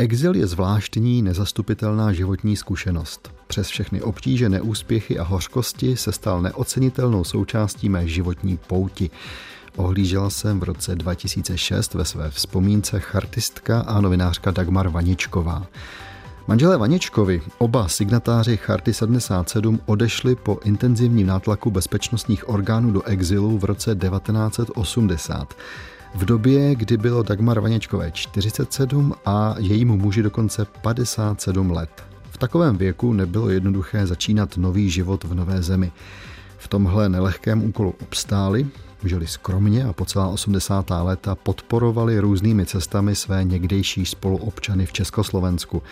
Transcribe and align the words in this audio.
Exil 0.00 0.36
je 0.36 0.46
zvláštní, 0.46 1.22
nezastupitelná 1.22 2.12
životní 2.12 2.56
zkušenost. 2.56 3.30
Přes 3.46 3.68
všechny 3.68 4.02
obtíže, 4.02 4.48
neúspěchy 4.48 5.18
a 5.18 5.22
hořkosti 5.22 5.96
se 5.96 6.12
stal 6.12 6.42
neocenitelnou 6.42 7.24
součástí 7.24 7.88
mé 7.88 8.08
životní 8.08 8.56
pouti. 8.66 9.10
Ohlížela 9.76 10.30
jsem 10.30 10.60
v 10.60 10.62
roce 10.62 10.94
2006 10.94 11.94
ve 11.94 12.04
své 12.04 12.30
vzpomínce 12.30 13.00
chartistka 13.00 13.80
a 13.80 14.00
novinářka 14.00 14.50
Dagmar 14.50 14.88
Vaničková. 14.88 15.66
Manželé 16.46 16.76
Vaničkovi, 16.76 17.42
oba 17.58 17.88
signatáři 17.88 18.56
Charty 18.56 18.94
77, 18.94 19.80
odešli 19.86 20.34
po 20.34 20.58
intenzivním 20.64 21.26
nátlaku 21.26 21.70
bezpečnostních 21.70 22.48
orgánů 22.48 22.90
do 22.90 23.02
exilu 23.02 23.58
v 23.58 23.64
roce 23.64 23.96
1980. 23.96 25.54
V 26.14 26.24
době, 26.24 26.74
kdy 26.74 26.96
bylo 26.96 27.22
Dagmar 27.22 27.60
Vaněčkové 27.60 28.10
47 28.10 29.14
a 29.26 29.54
jejímu 29.58 29.96
muži 29.96 30.22
dokonce 30.22 30.64
57 30.64 31.70
let. 31.70 32.04
V 32.30 32.38
takovém 32.38 32.76
věku 32.76 33.12
nebylo 33.12 33.50
jednoduché 33.50 34.06
začínat 34.06 34.56
nový 34.56 34.90
život 34.90 35.24
v 35.24 35.34
nové 35.34 35.62
zemi. 35.62 35.92
V 36.58 36.68
tomhle 36.68 37.08
nelehkém 37.08 37.64
úkolu 37.64 37.94
obstáli, 38.02 38.66
žili 39.04 39.26
skromně 39.26 39.84
a 39.84 39.92
po 39.92 40.04
celá 40.04 40.28
80. 40.28 40.90
léta 40.90 41.34
podporovali 41.34 42.18
různými 42.18 42.66
cestami 42.66 43.14
své 43.14 43.44
někdejší 43.44 44.06
spoluobčany 44.06 44.86
v 44.86 44.92
Československu. 44.92 45.82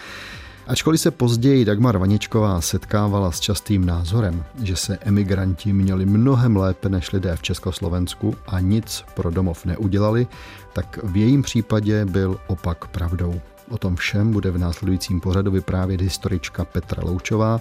Ačkoliv 0.67 1.01
se 1.01 1.11
později 1.11 1.65
Dagmar 1.65 1.99
Vaničková 1.99 2.61
setkávala 2.61 3.33
s 3.33 3.41
častým 3.41 3.87
názorem, 3.87 4.45
že 4.63 4.77
se 4.77 4.99
emigranti 5.01 5.73
měli 5.73 6.07
mnohem 6.07 6.57
lépe 6.57 6.89
než 6.89 7.13
lidé 7.13 7.37
v 7.37 7.43
Československu 7.43 8.35
a 8.47 8.61
nic 8.61 9.05
pro 9.15 9.31
domov 9.31 9.65
neudělali, 9.65 10.27
tak 10.73 10.99
v 11.03 11.17
jejím 11.17 11.43
případě 11.43 12.05
byl 12.05 12.41
opak 12.47 12.87
pravdou. 12.87 13.41
O 13.71 13.79
tom 13.79 13.97
všem 13.97 14.33
bude 14.33 14.51
v 14.51 14.59
následujícím 14.59 15.21
pořadu 15.21 15.51
vyprávět 15.51 16.01
historička 16.01 16.65
Petra 16.65 17.03
Loučová. 17.05 17.61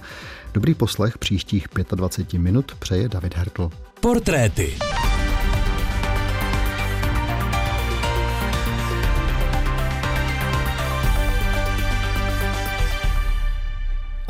Dobrý 0.53 0.73
poslech 0.73 1.17
příštích 1.17 1.67
25 1.95 2.39
minut 2.39 2.75
přeje 2.79 3.09
David 3.09 3.35
Hertl. 3.37 3.69
Portréty. 3.99 4.77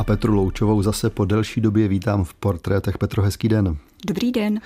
Petru 0.05 0.33
Loučovou 0.33 0.81
zase 0.81 1.09
po 1.09 1.25
delší 1.25 1.61
době 1.61 1.87
vítám 1.87 2.23
v 2.23 2.33
portrétech. 2.33 2.97
Petro, 2.97 3.23
hezký 3.23 3.49
den. 3.49 3.77
Dobrý 4.07 4.31
den. 4.31 4.59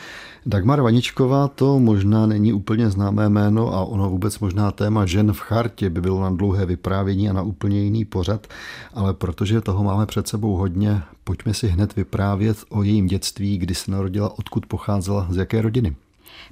Dagmar 0.45 0.81
Vaničková 0.81 1.47
to 1.47 1.79
možná 1.79 2.25
není 2.25 2.53
úplně 2.53 2.89
známé 2.89 3.29
jméno 3.29 3.73
a 3.73 3.83
ono 3.83 4.09
vůbec 4.09 4.39
možná 4.39 4.71
téma 4.71 5.05
žen 5.05 5.33
v 5.33 5.39
chartě 5.39 5.89
by 5.89 6.01
bylo 6.01 6.21
na 6.21 6.29
dlouhé 6.29 6.65
vyprávění 6.65 7.29
a 7.29 7.33
na 7.33 7.41
úplně 7.41 7.83
jiný 7.83 8.05
pořad, 8.05 8.47
ale 8.93 9.13
protože 9.13 9.61
toho 9.61 9.83
máme 9.83 10.05
před 10.05 10.27
sebou 10.27 10.55
hodně, 10.55 11.01
pojďme 11.23 11.53
si 11.53 11.67
hned 11.67 11.95
vyprávět 11.95 12.57
o 12.69 12.83
jejím 12.83 13.07
dětství, 13.07 13.57
kdy 13.57 13.75
se 13.75 13.91
narodila, 13.91 14.39
odkud 14.39 14.65
pocházela, 14.65 15.27
z 15.29 15.37
jaké 15.37 15.61
rodiny. 15.61 15.95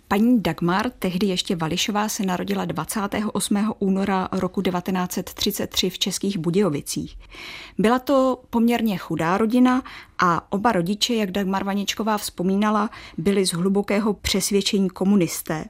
Paní 0.08 0.42
Dagmar, 0.42 0.89
tehdy 0.89 1.28
ještě 1.28 1.56
Vališová, 1.56 2.09
se 2.09 2.23
narodila 2.25 2.66
28. 2.66 3.73
února 3.80 4.30
roku 4.31 4.61
1933 4.61 5.89
v 5.89 6.00
Českých 6.00 6.38
Budějovicích. 6.38 7.17
Byla 7.78 8.00
to 8.00 8.42
poměrně 8.50 8.97
chudá 8.97 9.38
rodina 9.38 9.84
a 10.19 10.52
oba 10.53 10.72
rodiče, 10.72 11.16
jak 11.16 11.31
Dagmar 11.31 11.64
Vaničková 11.64 12.17
vzpomínala, 12.17 12.89
byli 13.17 13.45
z 13.45 13.53
hlubokého 13.53 14.14
přesvědčení 14.14 14.89
komunisté 14.89 15.66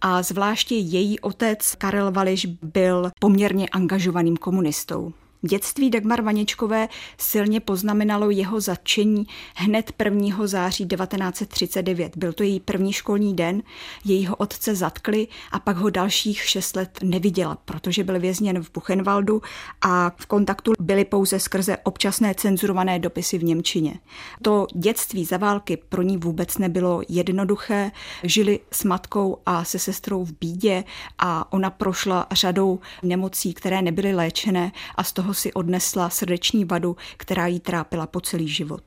a 0.00 0.22
zvláště 0.22 0.74
její 0.74 1.20
otec 1.20 1.74
Karel 1.74 2.12
Vališ 2.12 2.46
byl 2.46 3.10
poměrně 3.20 3.68
angažovaným 3.68 4.36
komunistou. 4.36 5.12
Dětství 5.48 5.90
Dagmar 5.90 6.22
Vaničkové 6.22 6.88
silně 7.18 7.60
poznamenalo 7.60 8.30
jeho 8.30 8.60
zatčení 8.60 9.26
hned 9.54 9.92
1. 10.04 10.46
září 10.46 10.86
1939. 10.88 12.16
Byl 12.16 12.32
to 12.32 12.42
její 12.42 12.60
první 12.60 12.92
školní 12.92 13.36
den, 13.36 13.62
jejího 14.04 14.36
otce 14.36 14.74
zatkli 14.74 15.28
a 15.52 15.58
pak 15.58 15.76
ho 15.76 15.90
dalších 15.90 16.42
šest 16.42 16.76
let 16.76 16.98
neviděla, 17.02 17.58
protože 17.64 18.04
byl 18.04 18.20
vězněn 18.20 18.62
v 18.62 18.70
Buchenwaldu 18.74 19.42
a 19.80 20.12
v 20.16 20.26
kontaktu 20.26 20.72
byly 20.80 21.04
pouze 21.04 21.40
skrze 21.40 21.76
občasné 21.76 22.34
cenzurované 22.34 22.98
dopisy 22.98 23.38
v 23.38 23.44
Němčině. 23.44 23.98
To 24.42 24.66
dětství 24.74 25.24
za 25.24 25.36
války 25.36 25.76
pro 25.88 26.02
ní 26.02 26.16
vůbec 26.16 26.58
nebylo 26.58 27.02
jednoduché. 27.08 27.90
Žili 28.22 28.60
s 28.72 28.84
matkou 28.84 29.38
a 29.46 29.64
se 29.64 29.78
sestrou 29.78 30.24
v 30.24 30.32
bídě 30.40 30.84
a 31.18 31.52
ona 31.52 31.70
prošla 31.70 32.26
řadou 32.32 32.78
nemocí, 33.02 33.54
které 33.54 33.82
nebyly 33.82 34.14
léčené 34.14 34.72
a 34.94 35.04
z 35.04 35.12
toho 35.12 35.35
si 35.36 35.52
odnesla 35.52 36.10
srdeční 36.10 36.64
vadu, 36.64 36.96
která 37.16 37.46
jí 37.46 37.60
trápila 37.60 38.06
po 38.06 38.20
celý 38.20 38.48
život. 38.48 38.82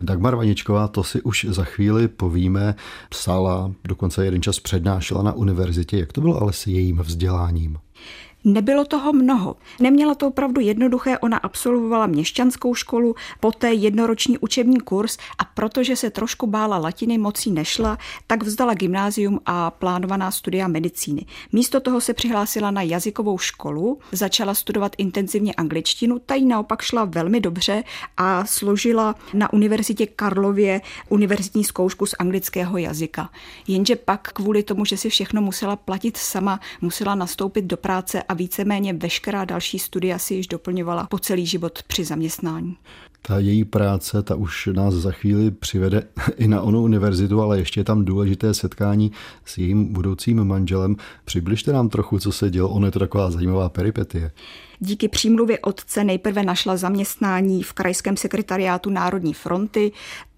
Dagmar 0.00 0.36
Vaničková, 0.36 0.88
to 0.88 1.04
si 1.04 1.22
už 1.22 1.46
za 1.48 1.64
chvíli 1.64 2.08
povíme, 2.08 2.74
psala, 3.08 3.72
dokonce 3.84 4.24
jeden 4.24 4.42
čas 4.42 4.60
přednášela 4.60 5.22
na 5.22 5.32
univerzitě. 5.32 5.98
Jak 5.98 6.12
to 6.12 6.20
bylo 6.20 6.42
ale 6.42 6.52
s 6.52 6.66
jejím 6.66 6.98
vzděláním? 6.98 7.78
Nebylo 8.44 8.84
toho 8.84 9.12
mnoho. 9.12 9.56
Neměla 9.80 10.14
to 10.14 10.26
opravdu 10.26 10.60
jednoduché, 10.60 11.18
ona 11.18 11.36
absolvovala 11.36 12.06
měšťanskou 12.06 12.74
školu, 12.74 13.14
poté 13.40 13.72
jednoroční 13.72 14.38
učební 14.38 14.80
kurz 14.80 15.18
a 15.38 15.44
protože 15.44 15.96
se 15.96 16.10
trošku 16.10 16.46
bála 16.46 16.78
latiny, 16.78 17.18
mocí 17.18 17.50
nešla, 17.50 17.98
tak 18.26 18.42
vzdala 18.42 18.74
gymnázium 18.74 19.40
a 19.46 19.70
plánovaná 19.70 20.30
studia 20.30 20.68
medicíny. 20.68 21.26
Místo 21.52 21.80
toho 21.80 22.00
se 22.00 22.14
přihlásila 22.14 22.70
na 22.70 22.82
jazykovou 22.82 23.38
školu, 23.38 23.98
začala 24.12 24.54
studovat 24.54 24.92
intenzivně 24.98 25.54
angličtinu, 25.54 26.18
ta 26.18 26.34
jí 26.34 26.46
naopak 26.46 26.82
šla 26.82 27.04
velmi 27.04 27.40
dobře 27.40 27.84
a 28.16 28.46
složila 28.46 29.14
na 29.34 29.52
univerzitě 29.52 30.06
Karlově 30.06 30.80
univerzitní 31.08 31.64
zkoušku 31.64 32.06
z 32.06 32.14
anglického 32.18 32.78
jazyka. 32.78 33.30
Jenže 33.68 33.96
pak 33.96 34.32
kvůli 34.32 34.62
tomu, 34.62 34.84
že 34.84 34.96
si 34.96 35.10
všechno 35.10 35.42
musela 35.42 35.76
platit 35.76 36.16
sama, 36.16 36.60
musela 36.80 37.14
nastoupit 37.14 37.64
do 37.64 37.76
práce 37.76 38.22
a 38.32 38.34
víceméně 38.34 38.92
veškerá 38.92 39.44
další 39.44 39.78
studia 39.78 40.18
si 40.18 40.34
již 40.34 40.46
doplňovala 40.46 41.06
po 41.06 41.18
celý 41.18 41.46
život 41.46 41.82
při 41.82 42.04
zaměstnání. 42.04 42.76
Ta 43.22 43.38
její 43.38 43.64
práce, 43.64 44.22
ta 44.22 44.34
už 44.34 44.68
nás 44.72 44.94
za 44.94 45.12
chvíli 45.12 45.50
přivede 45.50 46.02
i 46.36 46.48
na 46.48 46.60
onu 46.60 46.82
univerzitu, 46.82 47.42
ale 47.42 47.58
ještě 47.58 47.80
je 47.80 47.84
tam 47.84 48.04
důležité 48.04 48.54
setkání 48.54 49.12
s 49.44 49.58
jejím 49.58 49.92
budoucím 49.92 50.44
manželem. 50.44 50.96
Přibližte 51.24 51.72
nám 51.72 51.88
trochu, 51.88 52.18
co 52.18 52.32
se 52.32 52.50
dělo. 52.50 52.68
Ono 52.68 52.86
je 52.86 52.90
to 52.90 52.98
taková 52.98 53.30
zajímavá 53.30 53.68
peripetie. 53.68 54.30
Díky 54.80 55.08
přímluvě 55.08 55.58
otce 55.58 56.04
nejprve 56.04 56.42
našla 56.42 56.76
zaměstnání 56.76 57.62
v 57.62 57.72
krajském 57.72 58.16
sekretariátu 58.16 58.90
Národní 58.90 59.34
fronty, 59.34 59.92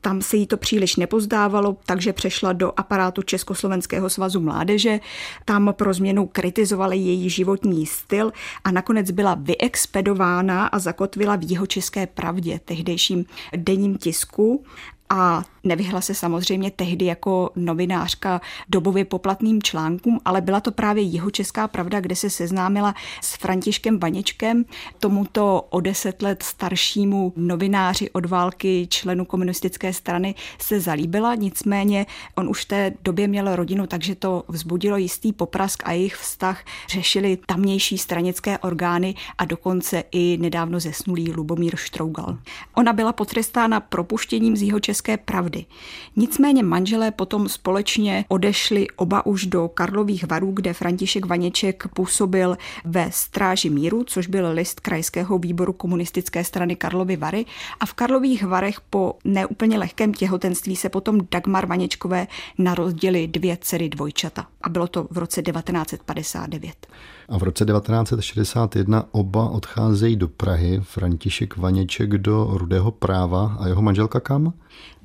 tam 0.04 0.22
se 0.22 0.37
jí 0.37 0.47
to 0.47 0.56
příliš 0.56 0.97
nepozdávalo, 0.97 1.76
takže 1.87 2.12
přešla 2.12 2.53
do 2.53 2.72
aparátu 2.76 3.22
Československého 3.22 4.10
svazu 4.10 4.41
mládeže. 4.41 5.00
Tam 5.44 5.75
pro 5.76 5.94
změnu 5.94 6.26
kritizovali 6.26 6.97
její 6.97 7.31
životní 7.31 7.87
styl 7.87 8.32
a 8.65 8.70
nakonec 8.70 9.10
byla 9.10 9.34
vyexpedována 9.34 10.66
a 10.66 10.78
zakotvila 10.78 11.37
v 11.37 11.50
jeho 11.50 11.66
české 11.66 12.06
pravdě, 12.06 12.60
tehdejším 12.65 13.25
denním 13.56 13.98
tisku 13.98 14.65
a 15.17 15.45
nevyhla 15.65 16.01
se 16.01 16.15
samozřejmě 16.15 16.71
tehdy 16.71 17.05
jako 17.05 17.51
novinářka 17.57 18.41
dobově 18.69 19.05
poplatným 19.05 19.63
článkům, 19.63 20.21
ale 20.25 20.41
byla 20.41 20.61
to 20.61 20.73
právě 20.73 21.03
jeho 21.03 21.31
česká 21.31 21.69
pravda, 21.69 22.01
kde 22.01 22.17
se 22.17 22.31
seznámila 22.31 22.95
s 23.21 23.37
Františkem 23.37 23.99
Vaněčkem, 23.99 24.65
tomuto 24.99 25.67
o 25.71 25.81
deset 25.81 26.23
let 26.23 26.43
staršímu 26.43 27.33
novináři 27.37 28.11
od 28.11 28.27
války, 28.27 28.87
členu 28.91 29.25
komunistické 29.25 29.93
strany, 29.93 30.35
se 30.59 30.81
zalíbila, 30.81 31.35
nicméně 31.35 32.07
on 32.35 32.49
už 32.49 32.65
v 32.65 32.69
té 32.69 32.93
době 33.03 33.29
měl 33.29 33.57
rodinu, 33.57 33.87
takže 33.87 34.15
to 34.15 34.45
vzbudilo 34.49 34.97
jistý 34.97 35.33
poprask 35.33 35.83
a 35.87 35.93
jejich 35.93 36.17
vztah 36.17 36.65
řešili 36.89 37.39
tamnější 37.47 37.99
stranické 37.99 38.59
orgány 38.59 39.15
a 39.39 39.45
dokonce 39.45 40.05
i 40.13 40.39
nedávno 40.41 40.81
zesnulý 40.81 41.33
Lubomír 41.33 41.77
Štrougal. 41.77 42.39
Ona 42.75 42.93
byla 42.93 43.13
potrestána 43.13 43.81
propuštěním 43.81 44.57
z 44.57 44.63
jeho 44.63 44.81
české 44.81 45.03
pravdy 45.16 45.45
pravdy. 45.45 45.65
Nicméně 46.16 46.62
manželé 46.62 47.10
potom 47.10 47.48
společně 47.48 48.24
odešli 48.28 48.86
oba 48.97 49.27
už 49.27 49.47
do 49.47 49.68
Karlových 49.68 50.27
varů, 50.27 50.53
kde 50.53 50.72
František 50.72 51.27
Vaněček 51.27 51.89
působil 51.95 52.56
ve 52.84 53.10
Stráži 53.12 53.71
míru, 53.71 54.04
což 54.04 54.27
byl 54.27 54.51
list 54.53 54.80
krajského 54.80 55.39
výboru 55.39 55.72
komunistické 55.72 56.45
strany 56.45 56.77
Karlovy 56.77 57.16
Vary. 57.16 57.45
A 57.80 57.86
v 57.86 57.92
Karlových 57.92 58.45
Varech 58.45 58.80
po 58.80 59.16
neúplně 59.24 59.78
lehkém 59.78 60.15
těhotenství 60.15 60.77
se 60.77 60.89
potom 60.89 61.21
Dagmar 61.30 61.66
Vaněčkové 61.66 62.27
narodili 62.59 63.27
dvě 63.27 63.59
dcery 63.60 63.89
dvojčata. 63.89 64.47
A 64.62 64.68
bylo 64.68 64.86
to 64.86 65.07
v 65.10 65.18
roce 65.18 65.42
1959. 65.42 66.86
A 67.28 67.39
v 67.39 67.42
roce 67.42 67.65
1961 67.65 69.04
oba 69.12 69.48
odcházejí 69.48 70.16
do 70.16 70.28
Prahy, 70.28 70.80
František 70.83 71.57
Vaněček 71.57 72.10
do 72.10 72.50
Rudého 72.53 72.91
práva 72.91 73.57
a 73.60 73.68
jeho 73.68 73.83
manželka 73.83 74.21
kam? 74.21 74.53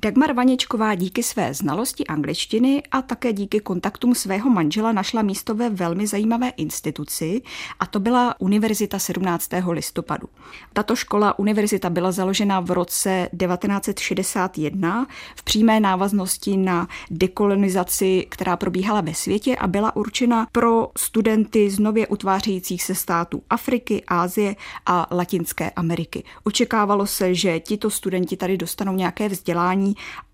Dagmar 0.02 0.32
Vaničková 0.32 0.94
díky 0.94 1.22
své 1.22 1.54
znalosti 1.54 2.06
angličtiny 2.06 2.82
a 2.90 3.02
také 3.02 3.32
díky 3.32 3.60
kontaktům 3.60 4.14
svého 4.14 4.50
manžela 4.50 4.92
našla 4.92 5.22
místo 5.22 5.54
ve 5.54 5.70
velmi 5.70 6.06
zajímavé 6.06 6.48
instituci 6.48 7.42
a 7.80 7.86
to 7.86 8.00
byla 8.00 8.34
Univerzita 8.38 8.98
17. 8.98 9.50
listopadu. 9.70 10.28
Tato 10.72 10.96
škola 10.96 11.38
univerzita 11.38 11.90
byla 11.90 12.12
založena 12.12 12.60
v 12.60 12.70
roce 12.70 13.28
1961 13.38 15.06
v 15.36 15.42
přímé 15.42 15.80
návaznosti 15.80 16.56
na 16.56 16.88
dekolonizaci, 17.10 18.26
která 18.28 18.56
probíhala 18.56 19.00
ve 19.00 19.14
světě 19.14 19.56
a 19.56 19.66
byla 19.66 19.96
určena 19.96 20.46
pro 20.52 20.88
studenty 20.98 21.70
z 21.70 21.78
nově 21.78 22.06
utvářejících 22.06 22.82
se 22.82 22.94
států 22.94 23.42
Afriky, 23.50 24.04
Ázie 24.08 24.56
a 24.86 25.06
Latinské 25.10 25.70
Ameriky. 25.70 26.24
Očekávalo 26.44 27.06
se, 27.06 27.34
že 27.34 27.60
tito 27.60 27.90
studenti 27.90 28.36
tady 28.36 28.56
dostanou 28.56 28.94
nějaké 28.94 29.28
vzdělání 29.28 29.69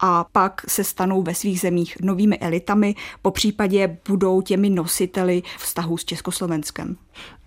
a 0.00 0.24
pak 0.32 0.62
se 0.68 0.84
stanou 0.84 1.22
ve 1.22 1.34
svých 1.34 1.60
zemích 1.60 1.96
novými 2.02 2.38
elitami, 2.38 2.94
po 3.22 3.30
případě 3.30 3.98
budou 4.08 4.40
těmi 4.40 4.70
nositeli 4.70 5.42
vztahu 5.58 5.96
s 5.96 6.04
Československem. 6.04 6.96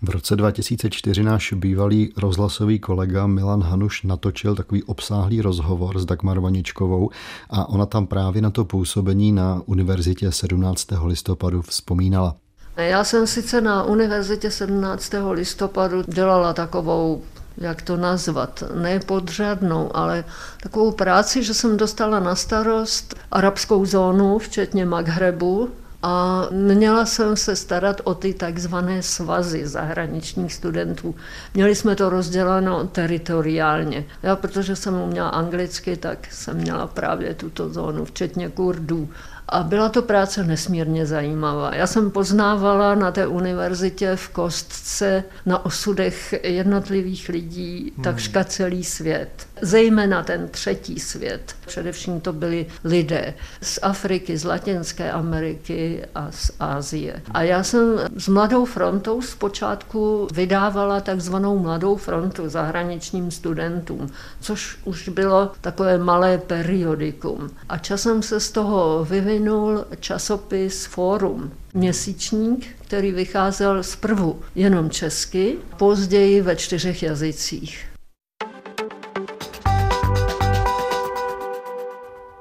V 0.02 0.08
roce 0.08 0.36
2004 0.36 1.22
náš 1.22 1.52
bývalý 1.52 2.12
rozhlasový 2.16 2.78
kolega 2.78 3.26
Milan 3.26 3.62
Hanuš 3.62 4.02
natočil 4.02 4.54
takový 4.54 4.82
obsáhlý 4.82 5.40
rozhovor 5.40 5.98
s 5.98 6.04
Dagmar 6.04 6.40
Vaničkovou 6.40 7.10
a 7.50 7.68
ona 7.68 7.86
tam 7.86 8.06
právě 8.06 8.42
na 8.42 8.50
to 8.50 8.64
působení 8.64 9.32
na 9.32 9.62
univerzitě 9.66 10.32
17. 10.32 10.86
listopadu 11.04 11.62
vzpomínala. 11.62 12.36
Já 12.76 13.04
jsem 13.04 13.26
sice 13.26 13.60
na 13.60 13.84
univerzitě 13.84 14.50
17. 14.50 15.12
listopadu 15.30 16.02
dělala 16.02 16.52
takovou 16.52 17.22
jak 17.60 17.82
to 17.82 17.96
nazvat, 17.96 18.64
ne 18.74 19.00
podřadnou, 19.00 19.96
ale 19.96 20.24
takovou 20.62 20.92
práci, 20.92 21.42
že 21.42 21.54
jsem 21.54 21.76
dostala 21.76 22.20
na 22.20 22.34
starost 22.34 23.14
arabskou 23.30 23.86
zónu, 23.86 24.38
včetně 24.38 24.84
Maghrebu, 24.84 25.70
a 26.02 26.46
měla 26.50 27.06
jsem 27.06 27.36
se 27.36 27.56
starat 27.56 28.00
o 28.04 28.14
ty 28.14 28.34
takzvané 28.34 29.02
svazy 29.02 29.66
zahraničních 29.66 30.54
studentů. 30.54 31.14
Měli 31.54 31.74
jsme 31.74 31.96
to 31.96 32.10
rozděleno 32.10 32.86
teritoriálně. 32.86 34.04
Já, 34.22 34.36
protože 34.36 34.76
jsem 34.76 34.94
uměla 34.94 35.28
anglicky, 35.28 35.96
tak 35.96 36.32
jsem 36.32 36.56
měla 36.56 36.86
právě 36.86 37.34
tuto 37.34 37.68
zónu, 37.68 38.04
včetně 38.04 38.48
Kurdů. 38.48 39.08
A 39.52 39.62
byla 39.62 39.88
to 39.88 40.02
práce 40.02 40.44
nesmírně 40.44 41.06
zajímavá. 41.06 41.74
Já 41.74 41.86
jsem 41.86 42.10
poznávala 42.10 42.94
na 42.94 43.12
té 43.12 43.26
univerzitě 43.26 44.16
v 44.16 44.28
Kostce 44.28 45.24
na 45.46 45.64
osudech 45.64 46.34
jednotlivých 46.42 47.28
lidí 47.28 47.92
hmm. 47.94 48.04
takřka 48.04 48.44
celý 48.44 48.84
svět. 48.84 49.46
Zejména 49.62 50.22
ten 50.22 50.48
třetí 50.48 51.00
svět. 51.00 51.54
Především 51.66 52.20
to 52.20 52.32
byli 52.32 52.66
lidé 52.84 53.34
z 53.62 53.78
Afriky, 53.82 54.38
z 54.38 54.44
Latinské 54.44 55.12
Ameriky 55.12 56.04
a 56.14 56.30
z 56.30 56.50
Ázie. 56.60 57.22
A 57.30 57.42
já 57.42 57.62
jsem 57.62 57.98
s 58.16 58.28
Mladou 58.28 58.64
frontou 58.64 59.22
zpočátku 59.22 60.28
vydávala 60.32 61.00
takzvanou 61.00 61.58
Mladou 61.58 61.96
frontu 61.96 62.48
zahraničním 62.48 63.30
studentům, 63.30 64.10
což 64.40 64.78
už 64.84 65.08
bylo 65.08 65.52
takové 65.60 65.98
malé 65.98 66.38
periodikum. 66.38 67.50
A 67.68 67.78
časem 67.78 68.22
se 68.22 68.40
z 68.40 68.50
toho 68.50 69.04
vyvinul 69.04 69.84
časopis 70.00 70.84
Fórum, 70.86 71.52
měsíčník, 71.74 72.66
který 72.84 73.12
vycházel 73.12 73.82
zprvu 73.82 74.40
jenom 74.54 74.90
česky, 74.90 75.58
později 75.76 76.40
ve 76.42 76.56
čtyřech 76.56 77.02
jazycích. 77.02 77.89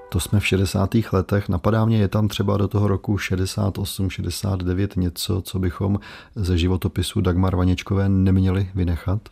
To 0.10 0.20
jsme 0.20 0.40
v 0.40 0.48
60. 0.48 0.96
letech. 1.12 1.50
Napadá 1.50 1.86
mě, 1.86 1.98
je 1.98 2.08
tam 2.08 2.28
třeba 2.28 2.58
do 2.58 2.68
toho 2.68 2.88
roku 2.88 3.18
68, 3.18 4.10
69 4.10 4.96
něco, 4.96 5.42
co 5.42 5.60
bychom 5.60 6.00
ze 6.36 6.58
životopisu 6.58 7.22
Dagmar 7.22 7.56
Vaněčkové 7.56 8.10
neměli 8.10 8.70
vynechat? 8.76 9.30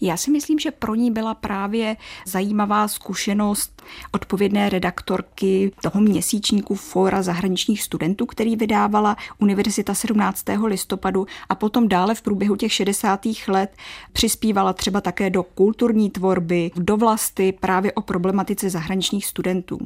Já 0.00 0.16
si 0.16 0.30
myslím, 0.30 0.58
že 0.58 0.70
pro 0.70 0.94
ní 0.94 1.10
byla 1.10 1.34
právě 1.34 1.96
zajímavá 2.26 2.88
zkušenost 2.88 3.82
odpovědné 4.12 4.68
redaktorky 4.68 5.72
toho 5.82 6.00
měsíčníku 6.00 6.74
Fóra 6.74 7.22
zahraničních 7.22 7.82
studentů, 7.82 8.26
který 8.26 8.56
vydávala 8.56 9.16
Univerzita 9.38 9.94
17. 9.94 10.44
listopadu 10.64 11.26
a 11.48 11.54
potom 11.54 11.88
dále 11.88 12.14
v 12.14 12.22
průběhu 12.22 12.56
těch 12.56 12.72
60. 12.72 13.20
let 13.48 13.76
přispívala 14.12 14.72
třeba 14.72 15.00
také 15.00 15.30
do 15.30 15.42
kulturní 15.42 16.10
tvorby, 16.10 16.70
do 16.76 16.96
vlasti 16.96 17.52
právě 17.52 17.92
o 17.92 18.00
problematice 18.00 18.70
zahraničních 18.70 19.26
studentů. 19.26 19.78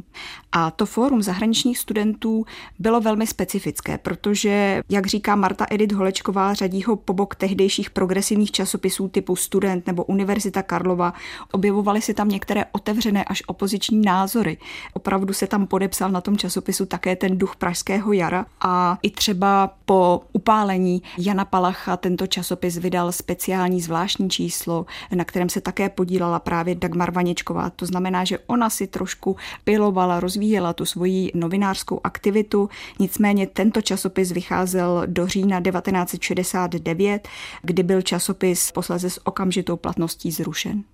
A 0.52 0.70
to 0.70 0.87
Fórum 0.87 1.23
zahraničních 1.23 1.79
studentů 1.79 2.44
bylo 2.79 3.00
velmi 3.00 3.26
specifické, 3.26 3.99
protože, 3.99 4.82
jak 4.88 5.06
říká 5.06 5.37
Marta 5.37 5.67
Edith 5.70 5.94
Holečková, 5.94 6.55
řadí 6.55 6.82
ho 6.82 6.96
po 6.96 7.12
bok 7.12 7.35
tehdejších 7.35 7.90
progresivních 7.90 8.50
časopisů 8.50 9.08
typu 9.08 9.37
Student 9.37 9.77
nebo 9.86 10.04
Univerzita 10.04 10.62
Karlova. 10.62 11.14
Objevovaly 11.52 12.02
se 12.02 12.14
tam 12.14 12.28
některé 12.28 12.64
otevřené 12.72 13.25
až 13.25 13.42
opoziční 13.46 14.00
názory. 14.00 14.58
Opravdu 14.92 15.32
se 15.32 15.46
tam 15.46 15.66
podepsal 15.66 16.10
na 16.10 16.20
tom 16.20 16.36
časopisu 16.36 16.86
také 16.86 17.16
ten 17.16 17.38
duch 17.38 17.56
Pražského 17.56 18.12
jara 18.12 18.46
a 18.60 18.98
i 19.02 19.10
třeba 19.10 19.70
po 19.84 20.22
upálení 20.32 21.02
Jana 21.19 21.44
Palacha 21.44 21.96
tento 21.96 22.26
časopis 22.26 22.76
vydal 22.76 23.12
speciální 23.12 23.80
zvláštní 23.80 24.30
číslo, 24.30 24.86
na 25.14 25.25
kterém 25.25 25.48
se 25.48 25.60
také 25.60 25.88
podílala 25.88 26.38
právě 26.38 26.75
Dagmar 26.75 27.10
Vaněčková. 27.10 27.70
To 27.70 27.86
znamená, 27.86 28.25
že 28.25 28.38
ona 28.46 28.70
si 28.70 28.86
trošku 28.86 29.36
pilovala, 29.64 30.20
rozvíjela 30.20 30.72
tu 30.72 30.84
svoji 30.84 31.30
novinářskou 31.34 32.00
aktivitu. 32.04 32.69
Nicméně 32.98 33.46
tento 33.46 33.82
časopis 33.82 34.32
vycházel 34.32 35.02
do 35.06 35.26
října 35.26 35.60
1969, 35.60 37.28
kdy 37.62 37.82
byl 37.82 38.02
časopis 38.02 38.72
posléze 38.72 39.10
s 39.10 39.20
okamžitou 39.68 39.76
platností 39.76 40.30
zrušen. 40.32 40.84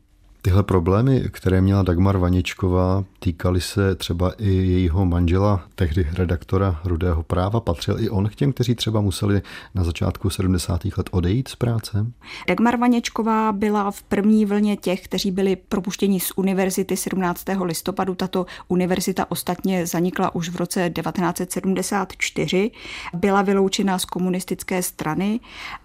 Tyhle 0.45 0.63
problémy, 0.63 1.23
které 1.31 1.61
měla 1.61 1.83
Dagmar 1.83 2.17
Vaničková, 2.17 3.05
týkaly 3.19 3.61
se 3.61 3.95
třeba 3.95 4.33
i 4.39 4.49
jejího 4.49 5.07
manžela, 5.07 5.65
tehdy 5.75 6.09
redaktora 6.13 6.81
Rudého 6.85 7.23
práva. 7.23 7.61
Patřil 7.61 8.01
i 8.01 8.11
on 8.11 8.29
k 8.29 8.35
těm, 8.35 8.53
kteří 8.53 8.75
třeba 8.75 9.01
museli 9.01 9.43
na 9.75 9.85
začátku 9.85 10.31
70. 10.31 10.85
let 10.97 11.09
odejít 11.11 11.49
z 11.49 11.57
práce? 11.57 12.07
Dagmar 12.49 12.77
Vaněčková 12.77 13.53
byla 13.53 13.91
v 13.91 14.03
první 14.03 14.47
vlně 14.47 14.77
těch, 14.77 15.05
kteří 15.05 15.31
byli 15.31 15.57
propuštěni 15.57 16.21
z 16.21 16.33
univerzity 16.37 16.97
17. 16.97 17.45
listopadu. 17.63 18.15
Tato 18.15 18.47
univerzita 18.69 19.31
ostatně 19.31 19.87
zanikla 19.87 20.35
už 20.35 20.49
v 20.49 20.57
roce 20.57 20.91
1974. 20.91 22.71
Byla 23.15 23.43
vyloučena 23.43 23.99
z 23.99 24.05
komunistické 24.05 24.83
strany 24.83 25.41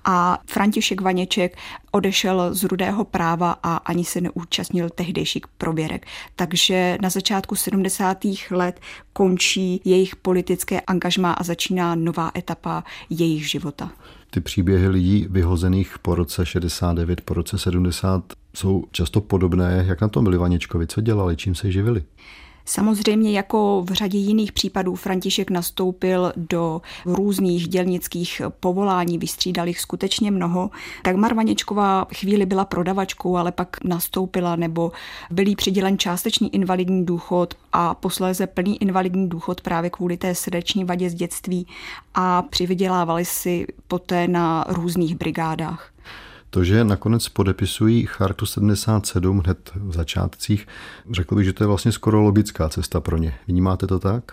a 0.06 0.40
František 0.46 1.02
Vaněček 1.02 1.58
odešel 1.92 2.54
z 2.54 2.64
Rudého 2.64 3.06
práva 3.06 3.56
a 3.64 3.76
ani 3.76 4.06
se 4.06 4.22
neúčastnil 4.22 4.49
účastnil 4.50 4.90
tehdejších 4.90 5.48
prověrek. 5.58 6.06
Takže 6.36 6.98
na 7.02 7.10
začátku 7.10 7.56
70. 7.56 8.18
let 8.52 8.80
končí 9.14 9.82
jejich 9.86 10.16
politické 10.16 10.82
angažmá 10.82 11.34
a 11.34 11.44
začíná 11.44 11.96
nová 11.96 12.32
etapa 12.38 12.84
jejich 13.10 13.50
života. 13.50 13.92
Ty 14.32 14.40
příběhy 14.40 14.88
lidí 14.88 15.28
vyhozených 15.30 16.00
po 16.00 16.16
roce 16.16 16.46
69, 16.46 17.22
po 17.22 17.34
roce 17.34 17.58
70 17.58 18.24
jsou 18.56 18.84
často 18.92 19.22
podobné. 19.22 19.86
Jak 19.88 20.02
na 20.02 20.08
tom 20.08 20.24
byli 20.24 20.38
Vaněčkovi? 20.38 20.88
Co 20.88 21.02
dělali? 21.02 21.36
Čím 21.38 21.56
se 21.56 21.72
živili? 21.72 22.04
Samozřejmě 22.66 23.32
jako 23.32 23.84
v 23.90 23.94
řadě 23.94 24.18
jiných 24.18 24.52
případů 24.52 24.96
František 24.96 25.50
nastoupil 25.50 26.34
do 26.36 26.82
různých 27.06 27.68
dělnických 27.68 28.42
povolání, 28.60 29.18
vystřídal 29.18 29.68
jich 29.68 29.80
skutečně 29.80 30.32
mnoho. 30.32 30.70
Tak 31.04 31.16
Marvaněčková 31.16 32.08
chvíli 32.16 32.46
byla 32.46 32.66
prodavačkou, 32.66 33.38
ale 33.38 33.52
pak 33.52 33.84
nastoupila 33.84 34.56
nebo 34.56 34.92
byl 35.32 35.48
jí 35.48 35.56
přidělen 35.56 35.98
částečný 35.98 36.56
invalidní 36.56 37.06
důchod 37.06 37.54
a 37.74 37.96
posléze 37.96 38.48
plný 38.48 38.82
invalidní 38.82 39.30
důchod 39.30 39.62
právě 39.62 39.90
kvůli 39.90 40.18
té 40.18 40.36
srdeční 40.36 40.84
vadě 40.84 41.10
z 41.10 41.14
dětství 41.14 41.68
a 42.16 42.42
přivydělávali 42.42 43.26
si 43.26 43.68
poté 43.88 44.28
na 44.28 44.66
různých 44.70 45.16
brigádách. 45.16 45.92
To, 46.50 46.64
že 46.64 46.84
nakonec 46.84 47.30
podepisují 47.30 48.06
Chartu 48.06 48.46
77 48.46 49.40
hned 49.40 49.72
v 49.76 49.94
začátcích, 49.94 50.68
řekl 51.12 51.36
bych, 51.36 51.46
že 51.46 51.54
to 51.54 51.64
je 51.64 51.68
vlastně 51.68 51.92
skoro 51.92 52.22
logická 52.22 52.70
cesta 52.70 53.00
pro 53.00 53.18
ně. 53.18 53.40
Vnímáte 53.48 53.88
to 53.88 54.00
tak? 54.00 54.24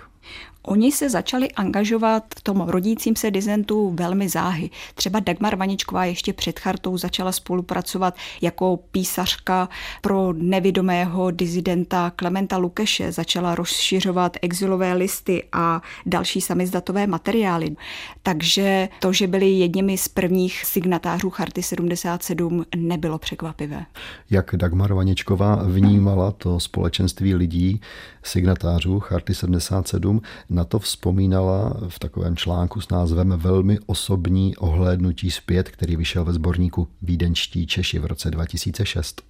Oni 0.66 0.92
se 0.92 1.10
začali 1.10 1.50
angažovat 1.50 2.24
v 2.38 2.42
tom 2.42 2.60
rodícím 2.60 3.16
se 3.16 3.30
dizentu 3.30 3.90
velmi 3.94 4.28
záhy. 4.28 4.70
Třeba 4.94 5.20
Dagmar 5.20 5.56
Vaničková 5.56 6.04
ještě 6.04 6.32
před 6.32 6.58
chartou 6.58 6.98
začala 6.98 7.32
spolupracovat 7.32 8.14
jako 8.42 8.76
písařka 8.90 9.68
pro 10.02 10.32
nevidomého 10.32 11.30
dizidenta 11.30 12.12
Klementa 12.16 12.56
Lukeše. 12.56 13.12
Začala 13.12 13.54
rozšiřovat 13.54 14.36
exilové 14.42 14.92
listy 14.92 15.44
a 15.52 15.82
další 16.06 16.40
samizdatové 16.40 17.06
materiály. 17.06 17.76
Takže 18.22 18.88
to, 19.00 19.12
že 19.12 19.26
byli 19.26 19.50
jedněmi 19.50 19.98
z 19.98 20.08
prvních 20.08 20.64
signatářů 20.64 21.30
Charty 21.30 21.62
77, 21.62 22.64
nebylo 22.76 23.18
překvapivé. 23.18 23.86
Jak 24.30 24.54
Dagmar 24.56 24.92
Vaničková 24.92 25.62
vnímala 25.62 26.30
to 26.30 26.60
společenství 26.60 27.34
lidí, 27.34 27.80
signatářů 28.22 29.00
Charty 29.00 29.34
77, 29.34 30.22
na 30.56 30.64
to 30.64 30.78
vzpomínala 30.78 31.76
v 31.88 31.98
takovém 31.98 32.36
článku 32.36 32.80
s 32.80 32.88
názvem 32.88 33.34
Velmi 33.36 33.78
osobní 33.86 34.56
ohlédnutí 34.56 35.30
zpět, 35.30 35.70
který 35.70 35.96
vyšel 35.96 36.24
ve 36.24 36.32
sborníku 36.32 36.88
Vídenští 37.02 37.66
Češi 37.66 37.98
v 37.98 38.06
roce 38.06 38.30
2006. 38.30 39.22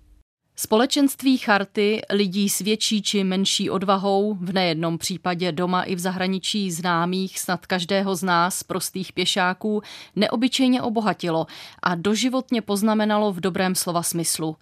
Společenství 0.58 1.38
charty 1.38 2.02
lidí 2.10 2.48
s 2.48 2.58
větší 2.58 3.02
či 3.02 3.24
menší 3.24 3.70
odvahou, 3.70 4.34
v 4.34 4.52
nejednom 4.52 4.98
případě 4.98 5.52
doma 5.52 5.82
i 5.82 5.94
v 5.94 5.98
zahraničí 5.98 6.70
známých 6.70 7.38
snad 7.38 7.66
každého 7.66 8.16
z 8.16 8.22
nás, 8.22 8.62
prostých 8.62 9.12
pěšáků, 9.12 9.82
neobyčejně 10.16 10.82
obohatilo 10.82 11.46
a 11.82 11.94
doživotně 11.94 12.62
poznamenalo 12.62 13.32
v 13.32 13.40
dobrém 13.40 13.74
slova 13.74 14.02
smyslu. 14.02 14.56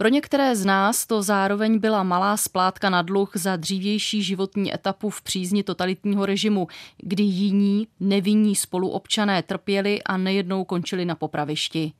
Pro 0.00 0.08
některé 0.08 0.56
z 0.56 0.64
nás 0.64 1.06
to 1.06 1.22
zároveň 1.22 1.78
byla 1.78 2.02
malá 2.02 2.36
splátka 2.36 2.90
na 2.90 3.02
dluh 3.02 3.30
za 3.34 3.56
dřívější 3.56 4.22
životní 4.22 4.74
etapu 4.74 5.10
v 5.10 5.22
přízni 5.22 5.62
totalitního 5.62 6.26
režimu, 6.26 6.68
kdy 7.02 7.22
jiní, 7.22 7.86
nevinní 8.00 8.56
spoluobčané 8.56 9.42
trpěli 9.42 10.02
a 10.02 10.16
nejednou 10.16 10.64
končili 10.64 11.04
na 11.04 11.14
popravišti. 11.14 11.92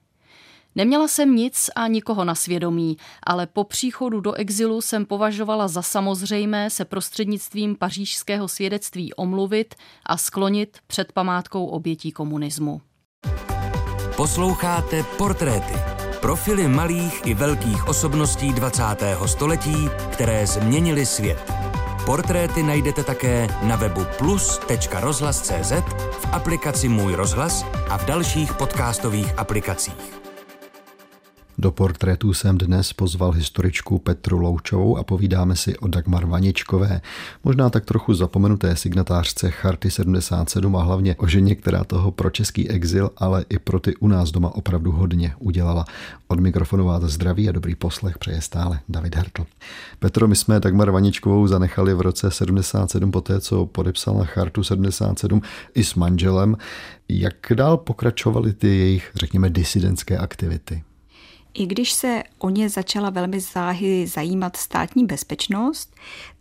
Neměla 0.74 1.08
jsem 1.08 1.36
nic 1.36 1.70
a 1.76 1.86
nikoho 1.86 2.24
na 2.24 2.34
svědomí, 2.34 2.96
ale 3.22 3.46
po 3.46 3.64
příchodu 3.64 4.20
do 4.20 4.32
exilu 4.32 4.80
jsem 4.80 5.06
považovala 5.06 5.68
za 5.68 5.82
samozřejmé 5.82 6.70
se 6.70 6.84
prostřednictvím 6.84 7.76
pařížského 7.76 8.48
svědectví 8.48 9.14
omluvit 9.14 9.74
a 10.06 10.16
sklonit 10.16 10.78
před 10.86 11.12
památkou 11.12 11.66
obětí 11.66 12.12
komunismu. 12.12 12.80
Posloucháte 14.16 15.02
portréty 15.02 15.97
Profily 16.20 16.68
malých 16.68 17.26
i 17.26 17.34
velkých 17.34 17.88
osobností 17.88 18.52
20. 18.52 18.82
století, 19.26 19.88
které 20.12 20.46
změnily 20.46 21.06
svět. 21.06 21.52
Portréty 22.06 22.62
najdete 22.62 23.04
také 23.04 23.48
na 23.62 23.76
webu 23.76 24.06
plus.rozhlas.cz, 24.18 25.72
v 26.20 26.26
aplikaci 26.32 26.88
Můj 26.88 27.14
rozhlas 27.14 27.64
a 27.88 27.98
v 27.98 28.04
dalších 28.04 28.54
podcastových 28.54 29.38
aplikacích. 29.38 30.27
Do 31.60 31.70
portrétů 31.70 32.34
jsem 32.34 32.58
dnes 32.58 32.92
pozval 32.92 33.32
historičku 33.32 33.98
Petru 33.98 34.38
Loučovou 34.38 34.96
a 34.96 35.04
povídáme 35.04 35.56
si 35.56 35.78
o 35.78 35.88
Dagmar 35.88 36.26
Vaničkové, 36.26 37.00
možná 37.44 37.70
tak 37.70 37.84
trochu 37.84 38.14
zapomenuté 38.14 38.76
signatářce 38.76 39.50
Charty 39.50 39.90
77 39.90 40.76
a 40.76 40.82
hlavně 40.82 41.16
o 41.16 41.26
ženě, 41.26 41.54
která 41.54 41.84
toho 41.84 42.10
pro 42.10 42.30
český 42.30 42.70
exil, 42.70 43.10
ale 43.16 43.44
i 43.48 43.58
pro 43.58 43.80
ty 43.80 43.96
u 43.96 44.08
nás 44.08 44.30
doma 44.30 44.54
opravdu 44.54 44.92
hodně 44.92 45.34
udělala. 45.38 45.84
Od 46.28 46.40
mikrofonu 46.40 46.84
vás 46.84 47.02
zdraví 47.02 47.48
a 47.48 47.52
dobrý 47.52 47.74
poslech 47.74 48.18
přeje 48.18 48.40
stále 48.40 48.80
David 48.88 49.16
Hertl. 49.16 49.46
Petro, 49.98 50.28
my 50.28 50.36
jsme 50.36 50.60
Dagmar 50.60 50.90
Vaničkovou 50.90 51.46
zanechali 51.46 51.94
v 51.94 52.00
roce 52.00 52.30
77 52.30 53.10
poté, 53.10 53.40
co 53.40 53.66
podepsala 53.66 54.24
Chartu 54.24 54.64
77 54.64 55.42
i 55.74 55.84
s 55.84 55.94
manželem. 55.94 56.56
Jak 57.08 57.34
dál 57.54 57.76
pokračovaly 57.76 58.52
ty 58.52 58.68
jejich, 58.68 59.10
řekněme, 59.14 59.50
disidentské 59.50 60.18
aktivity? 60.18 60.82
I 61.58 61.66
když 61.66 61.92
se 61.92 62.22
o 62.38 62.50
ně 62.50 62.68
začala 62.68 63.10
velmi 63.10 63.40
záhy 63.40 64.06
zajímat 64.06 64.56
státní 64.56 65.06
bezpečnost, 65.06 65.94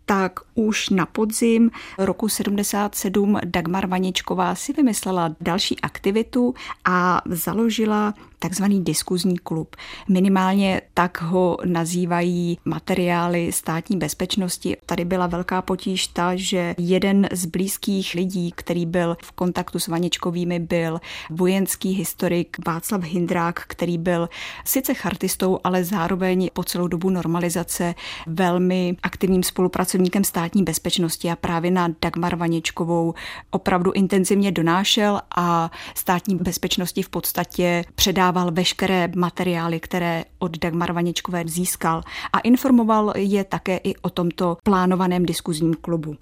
tak 0.05 0.39
už 0.55 0.89
na 0.89 1.05
podzim 1.05 1.71
roku 1.97 2.29
77 2.29 3.39
Dagmar 3.45 3.87
Vaničková 3.87 4.55
si 4.55 4.73
vymyslela 4.73 5.35
další 5.41 5.79
aktivitu 5.79 6.53
a 6.85 7.21
založila 7.29 8.13
takzvaný 8.39 8.83
diskuzní 8.83 9.37
klub. 9.37 9.75
Minimálně 10.09 10.81
tak 10.93 11.21
ho 11.21 11.57
nazývají 11.65 12.57
materiály 12.65 13.51
státní 13.51 13.97
bezpečnosti. 13.97 14.77
Tady 14.85 15.05
byla 15.05 15.27
velká 15.27 15.61
potíž 15.61 16.07
ta, 16.07 16.31
že 16.35 16.75
jeden 16.77 17.27
z 17.31 17.45
blízkých 17.45 18.13
lidí, 18.13 18.51
který 18.55 18.85
byl 18.85 19.17
v 19.23 19.31
kontaktu 19.31 19.79
s 19.79 19.87
Vaničkovými, 19.87 20.59
byl 20.59 20.99
vojenský 21.29 21.91
historik 21.91 22.57
Václav 22.67 23.03
Hindrák, 23.03 23.63
který 23.67 23.97
byl 23.97 24.29
sice 24.65 24.93
chartistou, 24.93 25.59
ale 25.63 25.83
zároveň 25.83 26.49
po 26.53 26.63
celou 26.63 26.87
dobu 26.87 27.09
normalizace 27.09 27.95
velmi 28.27 28.95
aktivním 29.03 29.43
spolupracovníkem 29.43 30.23
státní 30.23 30.63
bezpečnosti 30.63 31.31
a 31.31 31.35
právě 31.35 31.71
na 31.71 31.87
Dagmar 32.01 32.35
Vaničkovou 32.35 33.13
opravdu 33.51 33.91
intenzivně 33.91 34.51
donášel 34.51 35.21
a 35.35 35.71
státní 35.95 36.35
bezpečnosti 36.35 37.01
v 37.01 37.09
podstatě 37.09 37.83
předával 37.95 38.26
předával 38.27 38.51
veškeré 38.51 39.09
materiály, 39.15 39.79
které 39.79 40.23
od 40.39 40.57
Dagmar 40.57 40.91
Vaničkové 40.91 41.43
získal 41.47 42.03
a 42.33 42.39
informoval 42.39 43.13
je 43.15 43.43
také 43.43 43.77
i 43.83 43.95
o 43.95 44.09
tomto 44.09 44.57
plánovaném 44.63 45.25
diskuzním 45.25 45.73
klubu. 45.73 46.15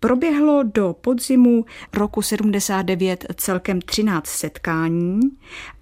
Proběhlo 0.00 0.62
do 0.62 0.96
podzimu 1.00 1.64
roku 1.92 2.22
79 2.22 3.26
celkem 3.36 3.80
13 3.80 4.26
setkání 4.26 5.20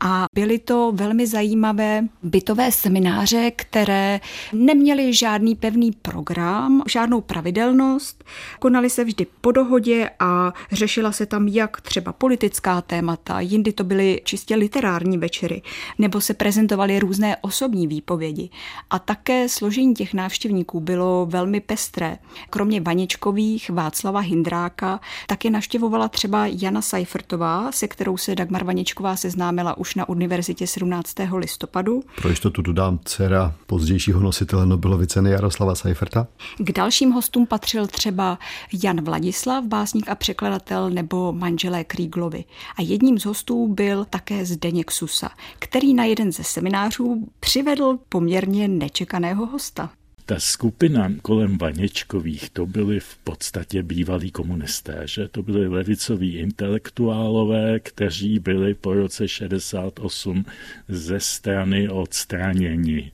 a 0.01 0.25
byly 0.35 0.59
to 0.59 0.93
velmi 0.95 1.27
zajímavé 1.27 2.05
bytové 2.23 2.73
semináře, 2.73 3.51
které 3.51 4.21
neměly 4.53 5.15
žádný 5.15 5.55
pevný 5.55 5.93
program, 5.93 6.83
žádnou 6.89 7.21
pravidelnost, 7.21 8.25
konaly 8.59 8.91
se 8.91 9.05
vždy 9.05 9.27
po 9.41 9.53
dohodě 9.53 10.11
a 10.19 10.53
řešila 10.73 11.13
se 11.13 11.27
tam 11.27 11.49
jak 11.49 11.81
třeba 11.81 12.13
politická 12.13 12.81
témata, 12.81 13.41
jindy 13.41 13.73
to 13.73 13.85
byly 13.85 14.21
čistě 14.25 14.57
literární 14.57 15.19
večery 15.19 15.63
nebo 15.99 16.21
se 16.21 16.35
prezentovaly 16.35 16.99
různé 16.99 17.37
osobní 17.41 17.87
výpovědi. 17.87 18.51
A 18.91 18.99
také 18.99 19.49
složení 19.49 19.95
těch 19.95 20.15
návštěvníků 20.15 20.81
bylo 20.81 21.27
velmi 21.31 21.61
pestré. 21.61 22.19
Kromě 22.51 22.81
Vaničkových, 22.81 23.71
Václava 23.71 24.21
Hindráka, 24.21 25.01
také 25.27 25.51
navštěvovala 25.51 26.09
třeba 26.09 26.47
Jana 26.47 26.83
Seifertová, 26.83 27.73
se 27.73 27.89
kterou 27.89 28.17
se 28.17 28.35
Dagmar 28.35 28.65
Vaničková 28.65 29.17
seznámila 29.17 29.77
už 29.79 29.95
na 29.95 30.09
univerzitě 30.09 30.67
17. 30.67 31.15
listopadu. 31.37 32.03
Pro 32.17 32.29
jistotu 32.29 32.63
dodám 32.63 32.99
dcera 33.05 33.55
pozdějšího 33.67 34.21
nositele 34.21 34.67
Nobelovy 34.67 35.07
ceny 35.07 35.31
Jaroslava 35.31 35.75
Seiferta. 35.75 36.27
K 36.59 36.73
dalším 36.73 37.11
hostům 37.11 37.47
patřil 37.47 37.87
třeba 37.87 38.39
Jan 38.85 39.05
Vladislav, 39.05 39.65
básník 39.65 40.09
a 40.09 40.15
překladatel, 40.15 40.91
nebo 40.91 41.33
manželé 41.33 41.85
Kríglovi. 41.85 42.45
A 42.77 42.83
jedním 42.83 43.19
z 43.19 43.25
hostů 43.25 43.69
byl 43.69 44.05
také 44.11 44.45
Zdeněk 44.47 44.91
Susa, 44.91 45.31
který 45.61 45.95
na 45.95 46.05
jeden 46.05 46.33
ze 46.33 46.45
seminářů 46.45 47.29
přivedl 47.41 47.99
poměrně 48.09 48.69
nečekaného 48.69 49.47
hosta. 49.47 49.91
Ta 50.27 50.41
skupina 50.41 51.13
kolem 51.23 51.59
Vaněčkových, 51.59 52.51
to 52.51 52.67
byli 52.67 53.01
v 53.01 53.17
podstatě 53.17 53.83
bývalí 53.83 54.31
komunisté, 54.31 55.03
že 55.05 55.29
to 55.29 55.43
byli 55.43 55.69
levicoví 55.69 56.35
intelektuálové, 56.37 57.81
kteří 57.81 58.39
byli 58.39 58.75
po 58.75 58.95
roce 58.95 59.29
68 59.29 60.45
ze 60.89 61.21
strany 61.21 61.89
odstraněni. 61.89 63.13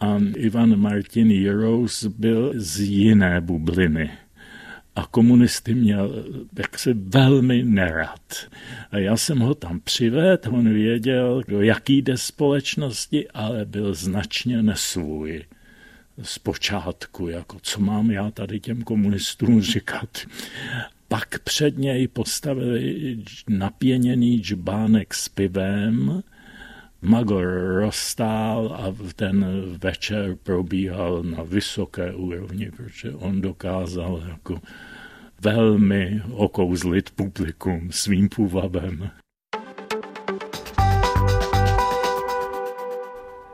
A 0.00 0.18
Ivan 0.36 0.76
Martin 0.76 1.30
Jeros 1.30 2.04
byl 2.04 2.52
z 2.56 2.80
jiné 2.80 3.40
bubliny 3.40 4.10
a 4.96 5.06
komunisty 5.06 5.74
měl 5.74 6.24
jaksi 6.58 6.94
velmi 6.94 7.62
nerad. 7.62 8.46
A 8.90 8.98
já 8.98 9.16
jsem 9.16 9.38
ho 9.38 9.54
tam 9.54 9.80
přivedl, 9.80 10.50
on 10.50 10.72
věděl, 10.72 11.42
do 11.48 11.62
jaký 11.62 12.02
jde 12.02 12.18
společnosti, 12.18 13.28
ale 13.28 13.64
byl 13.64 13.94
značně 13.94 14.62
nesvůj 14.62 15.44
z 16.22 16.38
počátku, 16.38 17.28
jako 17.28 17.58
co 17.62 17.80
mám 17.80 18.10
já 18.10 18.30
tady 18.30 18.60
těm 18.60 18.82
komunistům 18.82 19.62
říkat. 19.62 20.18
Pak 21.08 21.38
před 21.38 21.78
něj 21.78 22.08
postavili 22.08 23.16
napěněný 23.48 24.38
džbánek 24.38 25.14
s 25.14 25.28
pivem, 25.28 26.22
Magor 27.02 27.46
rozstál 27.80 28.72
a 28.72 29.12
ten 29.16 29.46
večer 29.78 30.36
probíhal 30.42 31.22
na 31.22 31.42
vysoké 31.42 32.14
úrovni, 32.14 32.70
protože 32.70 33.12
on 33.12 33.40
dokázal 33.40 34.22
jako 34.28 34.60
velmi 35.40 36.22
okouzlit 36.32 37.10
publikum 37.10 37.92
svým 37.92 38.28
půvabem. 38.28 39.10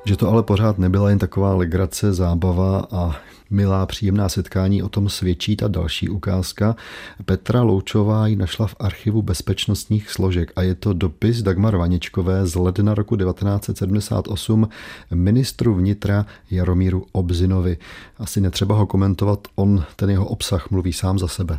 Že 0.07 0.17
to 0.17 0.29
ale 0.29 0.43
pořád 0.43 0.79
nebyla 0.79 1.11
jen 1.11 1.19
taková 1.19 1.55
legrace, 1.55 2.13
zábava 2.13 2.87
a 2.91 3.17
milá 3.51 3.87
příjemná 3.87 4.29
setkání, 4.29 4.83
o 4.83 4.89
tom 4.89 5.09
svědčí 5.09 5.57
ta 5.57 5.69
další 5.69 6.09
ukázka. 6.09 6.77
Petra 7.25 7.63
Loučová 7.63 8.27
ji 8.27 8.37
našla 8.37 8.67
v 8.67 8.75
archivu 8.79 9.23
bezpečnostních 9.23 10.11
složek 10.11 10.53
a 10.57 10.63
je 10.63 10.75
to 10.75 10.93
dopis 10.93 11.43
Dagmar 11.43 11.77
Vaničkové 11.77 12.47
z 12.47 12.55
ledna 12.55 12.95
roku 12.95 13.17
1978 13.17 14.69
ministru 15.15 15.75
vnitra 15.75 16.27
Jaromíru 16.51 17.07
Obzinovi. 17.13 17.79
Asi 18.19 18.41
netřeba 18.41 18.75
ho 18.75 18.87
komentovat, 18.87 19.49
on 19.55 19.85
ten 19.97 20.11
jeho 20.11 20.27
obsah 20.27 20.71
mluví 20.71 20.93
sám 20.93 21.19
za 21.19 21.29
sebe. 21.29 21.59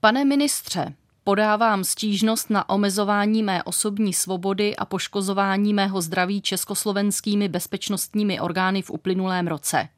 Pane 0.00 0.24
ministře, 0.24 0.92
Podávám 1.26 1.84
stížnost 1.84 2.50
na 2.50 2.68
omezování 2.68 3.42
mé 3.42 3.62
osobní 3.62 4.12
svobody 4.12 4.76
a 4.76 4.84
poškozování 4.84 5.74
mého 5.74 6.00
zdraví 6.00 6.40
československými 6.40 7.48
bezpečnostními 7.48 8.40
orgány 8.40 8.82
v 8.82 8.90
uplynulém 8.90 9.46
roce. 9.46 9.88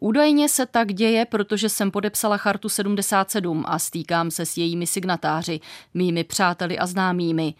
Údajně 0.00 0.48
se 0.48 0.66
tak 0.66 0.92
děje, 0.92 1.24
protože 1.24 1.68
jsem 1.68 1.90
podepsala 1.90 2.36
chartu 2.36 2.68
77 2.68 3.64
a 3.66 3.78
stýkám 3.78 4.30
se 4.30 4.46
s 4.46 4.56
jejími 4.56 4.86
signatáři, 4.86 5.60
mými 5.94 6.24
přáteli 6.24 6.78
a 6.78 6.86
známými. 6.86 7.54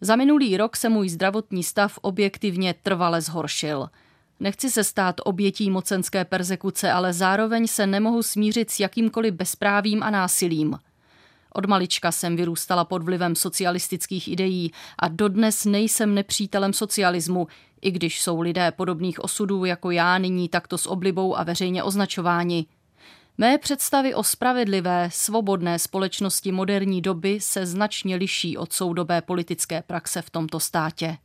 Za 0.00 0.16
minulý 0.16 0.56
rok 0.56 0.76
se 0.76 0.88
můj 0.88 1.08
zdravotní 1.08 1.62
stav 1.62 1.98
objektivně 2.02 2.74
trvale 2.82 3.20
zhoršil. 3.20 3.88
Nechci 4.40 4.70
se 4.70 4.84
stát 4.84 5.16
obětí 5.24 5.70
mocenské 5.70 6.24
persekuce, 6.24 6.92
ale 6.92 7.12
zároveň 7.12 7.66
se 7.66 7.86
nemohu 7.86 8.22
smířit 8.22 8.70
s 8.70 8.80
jakýmkoliv 8.80 9.34
bezprávím 9.34 10.02
a 10.02 10.10
násilím. 10.10 10.78
Od 11.56 11.66
malička 11.66 12.12
jsem 12.12 12.36
vyrůstala 12.36 12.84
pod 12.84 13.02
vlivem 13.02 13.34
socialistických 13.34 14.28
ideí 14.28 14.72
a 14.98 15.08
dodnes 15.08 15.64
nejsem 15.64 16.14
nepřítelem 16.14 16.72
socialismu, 16.72 17.48
i 17.80 17.90
když 17.90 18.22
jsou 18.22 18.40
lidé 18.40 18.72
podobných 18.72 19.24
osudů 19.24 19.64
jako 19.64 19.90
já 19.90 20.18
nyní 20.18 20.48
takto 20.48 20.78
s 20.78 20.86
oblibou 20.86 21.38
a 21.38 21.44
veřejně 21.44 21.82
označováni. 21.82 22.66
Mé 23.38 23.58
představy 23.58 24.14
o 24.14 24.22
spravedlivé, 24.22 25.08
svobodné 25.12 25.78
společnosti 25.78 26.52
moderní 26.52 27.02
doby 27.02 27.40
se 27.40 27.66
značně 27.66 28.16
liší 28.16 28.56
od 28.58 28.72
soudobé 28.72 29.22
politické 29.22 29.82
praxe 29.82 30.22
v 30.22 30.30
tomto 30.30 30.60
státě. 30.60 31.18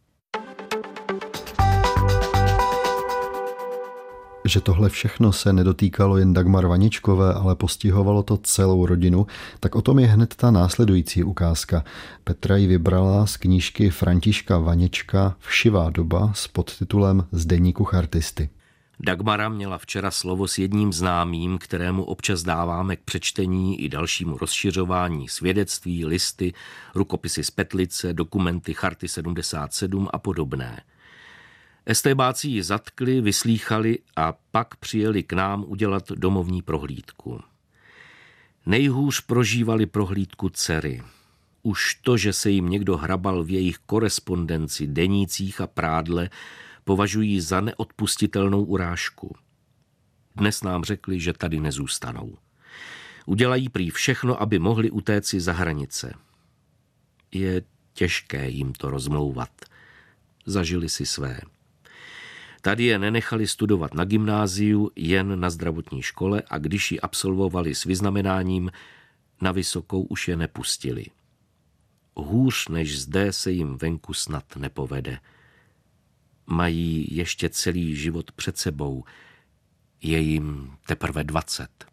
Že 4.52 4.62
tohle 4.62 4.90
všechno 4.90 5.32
se 5.32 5.54
nedotýkalo 5.54 6.18
jen 6.18 6.34
Dagmar 6.34 6.68
Vaničkové, 6.68 7.34
ale 7.34 7.56
postihovalo 7.56 8.24
to 8.24 8.38
celou 8.38 8.86
rodinu, 8.86 9.28
tak 9.60 9.76
o 9.76 9.82
tom 9.82 10.00
je 10.00 10.08
hned 10.08 10.36
ta 10.36 10.52
následující 10.52 11.24
ukázka. 11.24 11.84
Petra 12.24 12.58
ji 12.58 12.68
vybrala 12.68 13.26
z 13.26 13.38
knížky 13.38 13.90
Františka 13.90 14.58
Vanička 14.58 15.36
Všivá 15.40 15.90
doba 15.90 16.32
s 16.36 16.48
podtitulem 16.48 17.28
Z 17.32 17.46
deníku 17.46 17.84
chartisty. 17.84 18.50
Dagmara 19.00 19.50
měla 19.50 19.78
včera 19.78 20.12
slovo 20.12 20.48
s 20.48 20.58
jedním 20.58 20.94
známým, 20.94 21.58
kterému 21.58 22.04
občas 22.04 22.44
dáváme 22.44 22.96
k 22.96 23.02
přečtení 23.02 23.82
i 23.82 23.90
dalšímu 23.90 24.38
rozšiřování 24.38 25.28
svědectví, 25.28 26.06
listy, 26.06 26.54
rukopisy 26.96 27.44
z 27.44 27.52
Petlice, 27.52 28.14
dokumenty 28.14 28.74
Charty 28.74 29.08
77 29.08 30.08
a 30.14 30.20
podobné. 30.20 30.82
Estébáci 31.92 32.48
ji 32.48 32.64
zatkli, 32.64 33.22
vyslýchali 33.22 34.00
a 34.16 34.34
pak 34.52 34.76
přijeli 34.76 35.24
k 35.24 35.34
nám 35.34 35.66
udělat 35.68 36.12
domovní 36.12 36.62
prohlídku. 36.62 37.42
Nejhůř 38.66 39.22
prožívali 39.22 39.86
prohlídku 39.86 40.50
dcery. 40.50 41.04
Už 41.64 41.96
to, 41.96 42.18
že 42.18 42.34
se 42.34 42.50
jim 42.50 42.70
někdo 42.70 42.98
hrabal 42.98 43.44
v 43.44 43.50
jejich 43.50 43.78
korespondenci, 43.78 44.88
denících 44.88 45.62
a 45.62 45.68
prádle, 45.68 46.30
považují 46.84 47.42
za 47.42 47.62
neodpustitelnou 47.62 48.64
urážku. 48.64 49.36
Dnes 50.36 50.64
nám 50.64 50.84
řekli, 50.84 51.20
že 51.20 51.34
tady 51.34 51.60
nezůstanou. 51.60 52.38
Udělají 53.26 53.70
prý 53.70 53.90
všechno, 53.90 54.42
aby 54.42 54.60
mohli 54.60 54.92
utéci 54.92 55.40
za 55.40 55.54
hranice. 55.54 56.14
Je 57.32 57.62
těžké 57.94 58.50
jim 58.50 58.74
to 58.74 58.90
rozmlouvat. 58.90 59.52
Zažili 60.46 60.90
si 60.90 61.06
své. 61.06 61.40
Tady 62.62 62.84
je 62.84 63.00
nenechali 63.00 63.48
studovat 63.48 63.94
na 63.94 64.06
gymnáziu, 64.06 64.92
jen 64.96 65.40
na 65.40 65.50
zdravotní 65.50 66.02
škole 66.02 66.44
a 66.50 66.58
když 66.58 66.92
ji 66.92 67.00
absolvovali 67.00 67.76
s 67.76 67.84
vyznamenáním, 67.84 68.72
na 69.42 69.52
vysokou 69.52 70.02
už 70.02 70.28
je 70.28 70.36
nepustili. 70.36 71.06
Hůř 72.16 72.68
než 72.68 73.02
zde 73.02 73.34
se 73.34 73.52
jim 73.52 73.78
venku 73.78 74.14
snad 74.14 74.56
nepovede. 74.56 75.20
Mají 76.46 77.08
ještě 77.16 77.50
celý 77.50 77.96
život 77.96 78.32
před 78.32 78.58
sebou. 78.58 79.04
Je 80.02 80.20
jim 80.20 80.72
teprve 80.86 81.24
dvacet. 81.24 81.91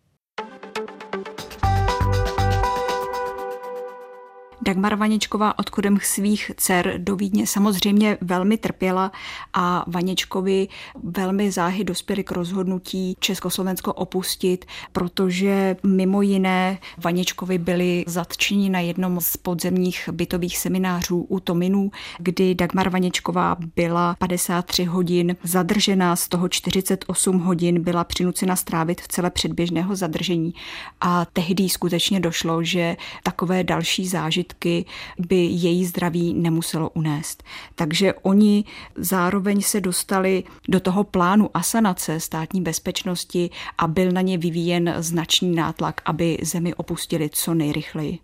Dagmar 4.68 4.94
Vaněčková 4.94 5.58
odchodem 5.58 5.98
svých 6.02 6.50
dcer 6.56 6.94
do 6.98 7.16
Vídně 7.16 7.46
samozřejmě 7.46 8.18
velmi 8.20 8.58
trpěla 8.58 9.12
a 9.52 9.84
Vaněčkovi 9.86 10.68
velmi 11.02 11.50
záhy 11.50 11.84
dospěli 11.84 12.24
k 12.24 12.32
rozhodnutí 12.32 13.16
Československo 13.20 13.92
opustit, 13.92 14.64
protože 14.92 15.76
mimo 15.82 16.22
jiné 16.22 16.78
Vaněčkovi 16.98 17.58
byli 17.58 18.04
zatčeni 18.06 18.70
na 18.70 18.80
jednom 18.80 19.20
z 19.20 19.36
podzemních 19.36 20.08
bytových 20.12 20.58
seminářů 20.58 21.26
u 21.28 21.40
Tominů, 21.40 21.90
kdy 22.18 22.54
Dagmar 22.54 22.88
Vaněčková 22.88 23.56
byla 23.76 24.16
53 24.18 24.84
hodin 24.84 25.36
zadržena, 25.42 26.16
z 26.16 26.28
toho 26.28 26.48
48 26.48 27.38
hodin 27.38 27.82
byla 27.82 28.04
přinucena 28.04 28.56
strávit 28.56 29.00
v 29.00 29.08
celé 29.08 29.30
předběžného 29.30 29.96
zadržení. 29.96 30.54
A 31.00 31.24
tehdy 31.24 31.68
skutečně 31.68 32.20
došlo, 32.20 32.62
že 32.64 32.96
takové 33.22 33.64
další 33.64 34.08
zážitky 34.08 34.57
prostředky 34.58 34.84
by 35.18 35.36
její 35.36 35.86
zdraví 35.86 36.34
nemuselo 36.34 36.90
unést. 36.90 37.42
Takže 37.74 38.14
oni 38.22 38.64
zároveň 38.96 39.60
se 39.62 39.80
dostali 39.80 40.44
do 40.68 40.80
toho 40.80 41.04
plánu 41.04 41.50
asanace 41.54 42.20
státní 42.20 42.60
bezpečnosti 42.60 43.50
a 43.78 43.86
byl 43.86 44.12
na 44.12 44.20
ně 44.20 44.38
vyvíjen 44.38 44.94
značný 44.98 45.54
nátlak, 45.54 46.00
aby 46.04 46.38
zemi 46.42 46.74
opustili 46.74 47.30
co 47.32 47.54
nejrychleji. 47.54 48.18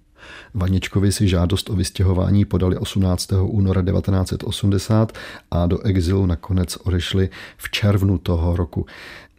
Vaničkovi 0.55 1.13
si 1.13 1.29
žádost 1.29 1.71
o 1.71 1.77
vystěhování 1.77 2.45
podali 2.45 2.77
18. 2.77 3.33
února 3.43 3.83
1980 3.83 5.13
a 5.51 5.67
do 5.67 5.81
exilu 5.81 6.27
nakonec 6.27 6.77
odešli 6.77 7.29
v 7.57 7.71
červnu 7.71 8.19
toho 8.19 8.57
roku. 8.57 8.87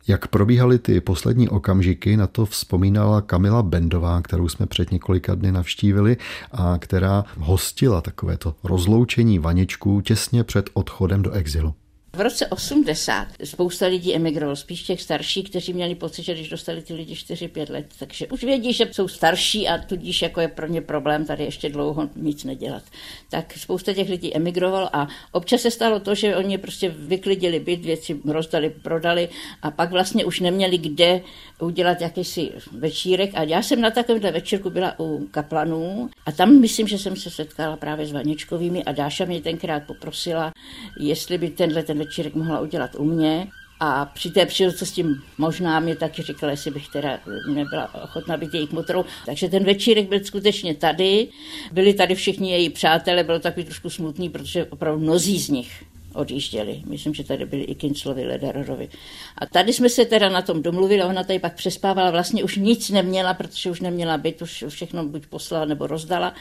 Jak 0.07 0.27
probíhaly 0.27 0.79
ty 0.79 1.01
poslední 1.01 1.49
okamžiky, 1.49 2.17
na 2.17 2.27
to 2.27 2.45
vzpomínala 2.45 3.21
Kamila 3.21 3.63
Bendová, 3.63 4.21
kterou 4.21 4.49
jsme 4.49 4.65
před 4.65 4.91
několika 4.91 5.35
dny 5.35 5.51
navštívili 5.51 6.17
a 6.51 6.77
která 6.77 7.25
hostila 7.37 8.01
takovéto 8.01 8.55
rozloučení 8.63 9.39
Vaničků 9.39 10.01
těsně 10.01 10.43
před 10.43 10.69
odchodem 10.73 11.21
do 11.21 11.31
exilu. 11.31 11.73
V 12.15 12.21
roce 12.21 12.47
80 12.47 13.28
spousta 13.43 13.88
lidí 13.88 14.15
emigrovalo, 14.15 14.56
spíš 14.56 14.84
těch 14.84 15.01
starších, 15.01 15.49
kteří 15.49 15.73
měli 15.73 15.95
pocit, 15.95 16.23
že 16.23 16.34
když 16.34 16.49
dostali 16.49 16.82
ty 16.82 16.93
lidi 16.93 17.13
4-5 17.13 17.71
let, 17.71 17.86
takže 17.99 18.28
už 18.28 18.43
vědí, 18.43 18.73
že 18.73 18.89
jsou 18.91 19.08
starší 19.08 19.67
a 19.67 19.78
tudíž 19.78 20.21
jako 20.21 20.41
je 20.41 20.47
pro 20.47 20.67
ně 20.67 20.82
problém 20.82 21.25
tady 21.25 21.43
ještě 21.43 21.69
dlouho 21.69 22.10
nic 22.15 22.43
nedělat. 22.43 22.84
Tak 23.30 23.54
spousta 23.58 23.93
těch 23.93 24.10
lidí 24.10 24.36
emigrovalo 24.36 24.95
a 24.95 25.08
občas 25.32 25.62
se 25.62 25.71
stalo 25.71 25.99
to, 25.99 26.15
že 26.15 26.36
oni 26.36 26.58
prostě 26.58 26.89
vyklidili 26.89 27.60
byt, 27.60 27.86
věci 27.86 28.19
rozdali, 28.25 28.69
prodali 28.69 29.30
a 29.62 29.71
pak 29.71 29.91
vlastně 29.91 30.25
už 30.25 30.39
neměli 30.39 30.78
kde 30.78 31.21
udělat 31.60 32.01
jakýsi 32.01 32.51
večírek. 32.71 33.32
A 33.34 33.43
já 33.43 33.62
jsem 33.62 33.82
na 33.82 33.91
takovémhle 33.91 34.32
večírku 34.32 34.69
byla 34.69 34.99
u 34.99 35.28
kaplanů 35.32 36.10
a 36.25 36.32
tam 36.32 36.60
myslím, 36.60 36.88
že 36.88 36.97
jsem 36.97 37.15
se 37.15 37.30
setkala 37.30 37.78
právě 37.78 38.06
s 38.06 38.12
Vaničkovými 38.12 38.84
a 38.84 38.91
Dáša 38.91 39.25
mě 39.25 39.41
tenkrát 39.41 39.84
poprosila, 39.84 40.51
jestli 40.99 41.38
by 41.38 41.49
tenhle 41.49 41.84
ten 41.84 42.04
večírek 42.05 42.35
mohla 42.35 42.59
udělat 42.59 42.95
u 42.95 43.03
mě. 43.03 43.47
A 43.79 44.05
při 44.05 44.31
té 44.31 44.45
příležitosti 44.45 45.05
možná 45.37 45.79
mě 45.79 45.95
taky 45.95 46.21
říkala, 46.21 46.51
jestli 46.51 46.71
bych 46.71 46.87
teda 46.87 47.19
nebyla 47.53 48.03
ochotná 48.03 48.37
být 48.37 48.53
jejich 48.53 48.71
motorou. 48.71 49.05
Takže 49.25 49.49
ten 49.49 49.63
večírek 49.63 50.09
byl 50.09 50.23
skutečně 50.23 50.75
tady. 50.75 51.27
Byli 51.71 51.93
tady 51.93 52.15
všichni 52.15 52.51
její 52.51 52.69
přátelé, 52.69 53.23
bylo 53.23 53.39
takový 53.39 53.65
trošku 53.65 53.89
smutný, 53.89 54.29
protože 54.29 54.65
opravdu 54.65 54.99
mnozí 54.99 55.39
z 55.39 55.49
nich 55.49 55.83
odjížděli. 56.13 56.81
Myslím, 56.85 57.13
že 57.13 57.23
tady 57.23 57.45
byli 57.45 57.63
i 57.63 57.75
Kinclovi, 57.75 58.25
Lederorovi. 58.25 58.89
A 59.37 59.45
tady 59.45 59.73
jsme 59.73 59.89
se 59.89 60.05
teda 60.05 60.29
na 60.29 60.41
tom 60.41 60.63
domluvili, 60.63 61.03
ona 61.03 61.23
tady 61.23 61.39
pak 61.39 61.55
přespávala, 61.55 62.11
vlastně 62.11 62.43
už 62.43 62.55
nic 62.55 62.89
neměla, 62.89 63.33
protože 63.33 63.71
už 63.71 63.81
neměla 63.81 64.17
byt, 64.17 64.41
už 64.41 64.63
všechno 64.69 65.05
buď 65.05 65.25
poslala 65.25 65.65
nebo 65.65 65.87
rozdala. 65.87 66.33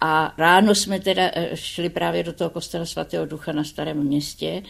A 0.00 0.34
ráno 0.38 0.74
jsme 0.74 1.00
teda 1.00 1.22
eh, 1.34 1.50
šli 1.54 1.88
právě 1.88 2.22
do 2.22 2.32
toho 2.32 2.50
kostela 2.50 2.86
svatého 2.86 3.26
ducha 3.26 3.52
na 3.52 3.64
Starém 3.64 3.96
městě 3.96 4.62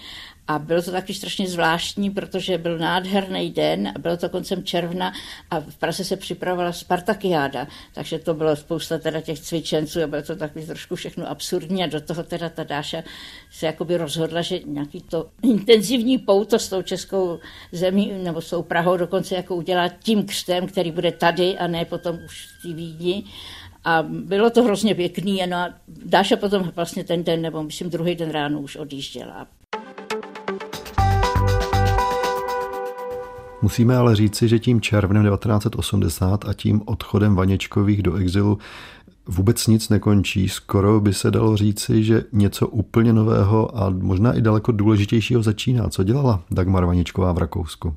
a 0.48 0.58
bylo 0.58 0.82
to 0.82 0.90
taky 0.90 1.14
strašně 1.14 1.48
zvláštní, 1.48 2.10
protože 2.10 2.58
byl 2.58 2.78
nádherný 2.78 3.50
den, 3.50 3.92
bylo 3.98 4.16
to 4.16 4.28
koncem 4.28 4.64
června 4.64 5.12
a 5.50 5.60
v 5.60 5.76
Praze 5.76 6.04
se 6.04 6.16
připravovala 6.16 6.72
Spartakiáda, 6.72 7.66
takže 7.94 8.18
to 8.18 8.34
bylo 8.34 8.56
spousta 8.56 8.98
teda 8.98 9.20
těch 9.20 9.40
cvičenců 9.40 10.02
a 10.02 10.06
bylo 10.06 10.22
to 10.22 10.36
takový 10.36 10.66
trošku 10.66 10.96
všechno 10.96 11.30
absurdní 11.30 11.84
a 11.84 11.86
do 11.86 12.00
toho 12.00 12.22
teda 12.22 12.48
ta 12.48 12.64
Dáša 12.64 13.02
se 13.50 13.66
jakoby 13.66 13.96
rozhodla, 13.96 14.42
že 14.42 14.60
nějaký 14.66 15.00
to 15.00 15.28
intenzivní 15.42 16.18
pouto 16.18 16.58
s 16.58 16.68
tou 16.68 16.82
českou 16.82 17.38
zemí 17.72 18.12
nebo 18.22 18.40
s 18.40 18.50
tou 18.50 18.62
Prahou 18.62 18.96
dokonce 18.96 19.34
jako 19.34 19.56
udělá 19.56 19.88
tím 19.88 20.26
křtem, 20.26 20.66
který 20.66 20.90
bude 20.90 21.12
tady 21.12 21.58
a 21.58 21.66
ne 21.66 21.84
potom 21.84 22.18
už 22.24 22.46
v 22.46 22.62
té 22.62 22.74
Vídni. 22.74 23.24
A 23.84 24.02
bylo 24.02 24.50
to 24.50 24.62
hrozně 24.62 24.94
pěkný, 24.94 25.40
no 25.46 25.56
a 25.56 25.68
Dáša 26.04 26.36
potom 26.36 26.72
vlastně 26.76 27.04
ten 27.04 27.24
den, 27.24 27.42
nebo 27.42 27.62
myslím 27.62 27.90
druhý 27.90 28.14
den 28.14 28.30
ráno 28.30 28.60
už 28.60 28.76
odjížděla. 28.76 29.46
Musíme 33.62 33.96
ale 33.96 34.16
říci, 34.16 34.48
že 34.48 34.58
tím 34.58 34.80
červnem 34.80 35.30
1980 35.30 36.44
a 36.48 36.54
tím 36.54 36.82
odchodem 36.84 37.34
Vaněčkových 37.34 38.02
do 38.02 38.14
exilu 38.14 38.58
vůbec 39.26 39.66
nic 39.66 39.88
nekončí. 39.88 40.48
Skoro 40.48 41.00
by 41.00 41.14
se 41.14 41.30
dalo 41.30 41.56
říci, 41.56 42.04
že 42.04 42.24
něco 42.32 42.68
úplně 42.68 43.12
nového 43.12 43.78
a 43.78 43.90
možná 43.90 44.32
i 44.32 44.40
daleko 44.40 44.72
důležitějšího 44.72 45.42
začíná. 45.42 45.88
Co 45.88 46.04
dělala 46.04 46.42
Dagmar 46.50 46.84
Vaničková 46.84 47.32
v 47.32 47.38
Rakousku? 47.38 47.94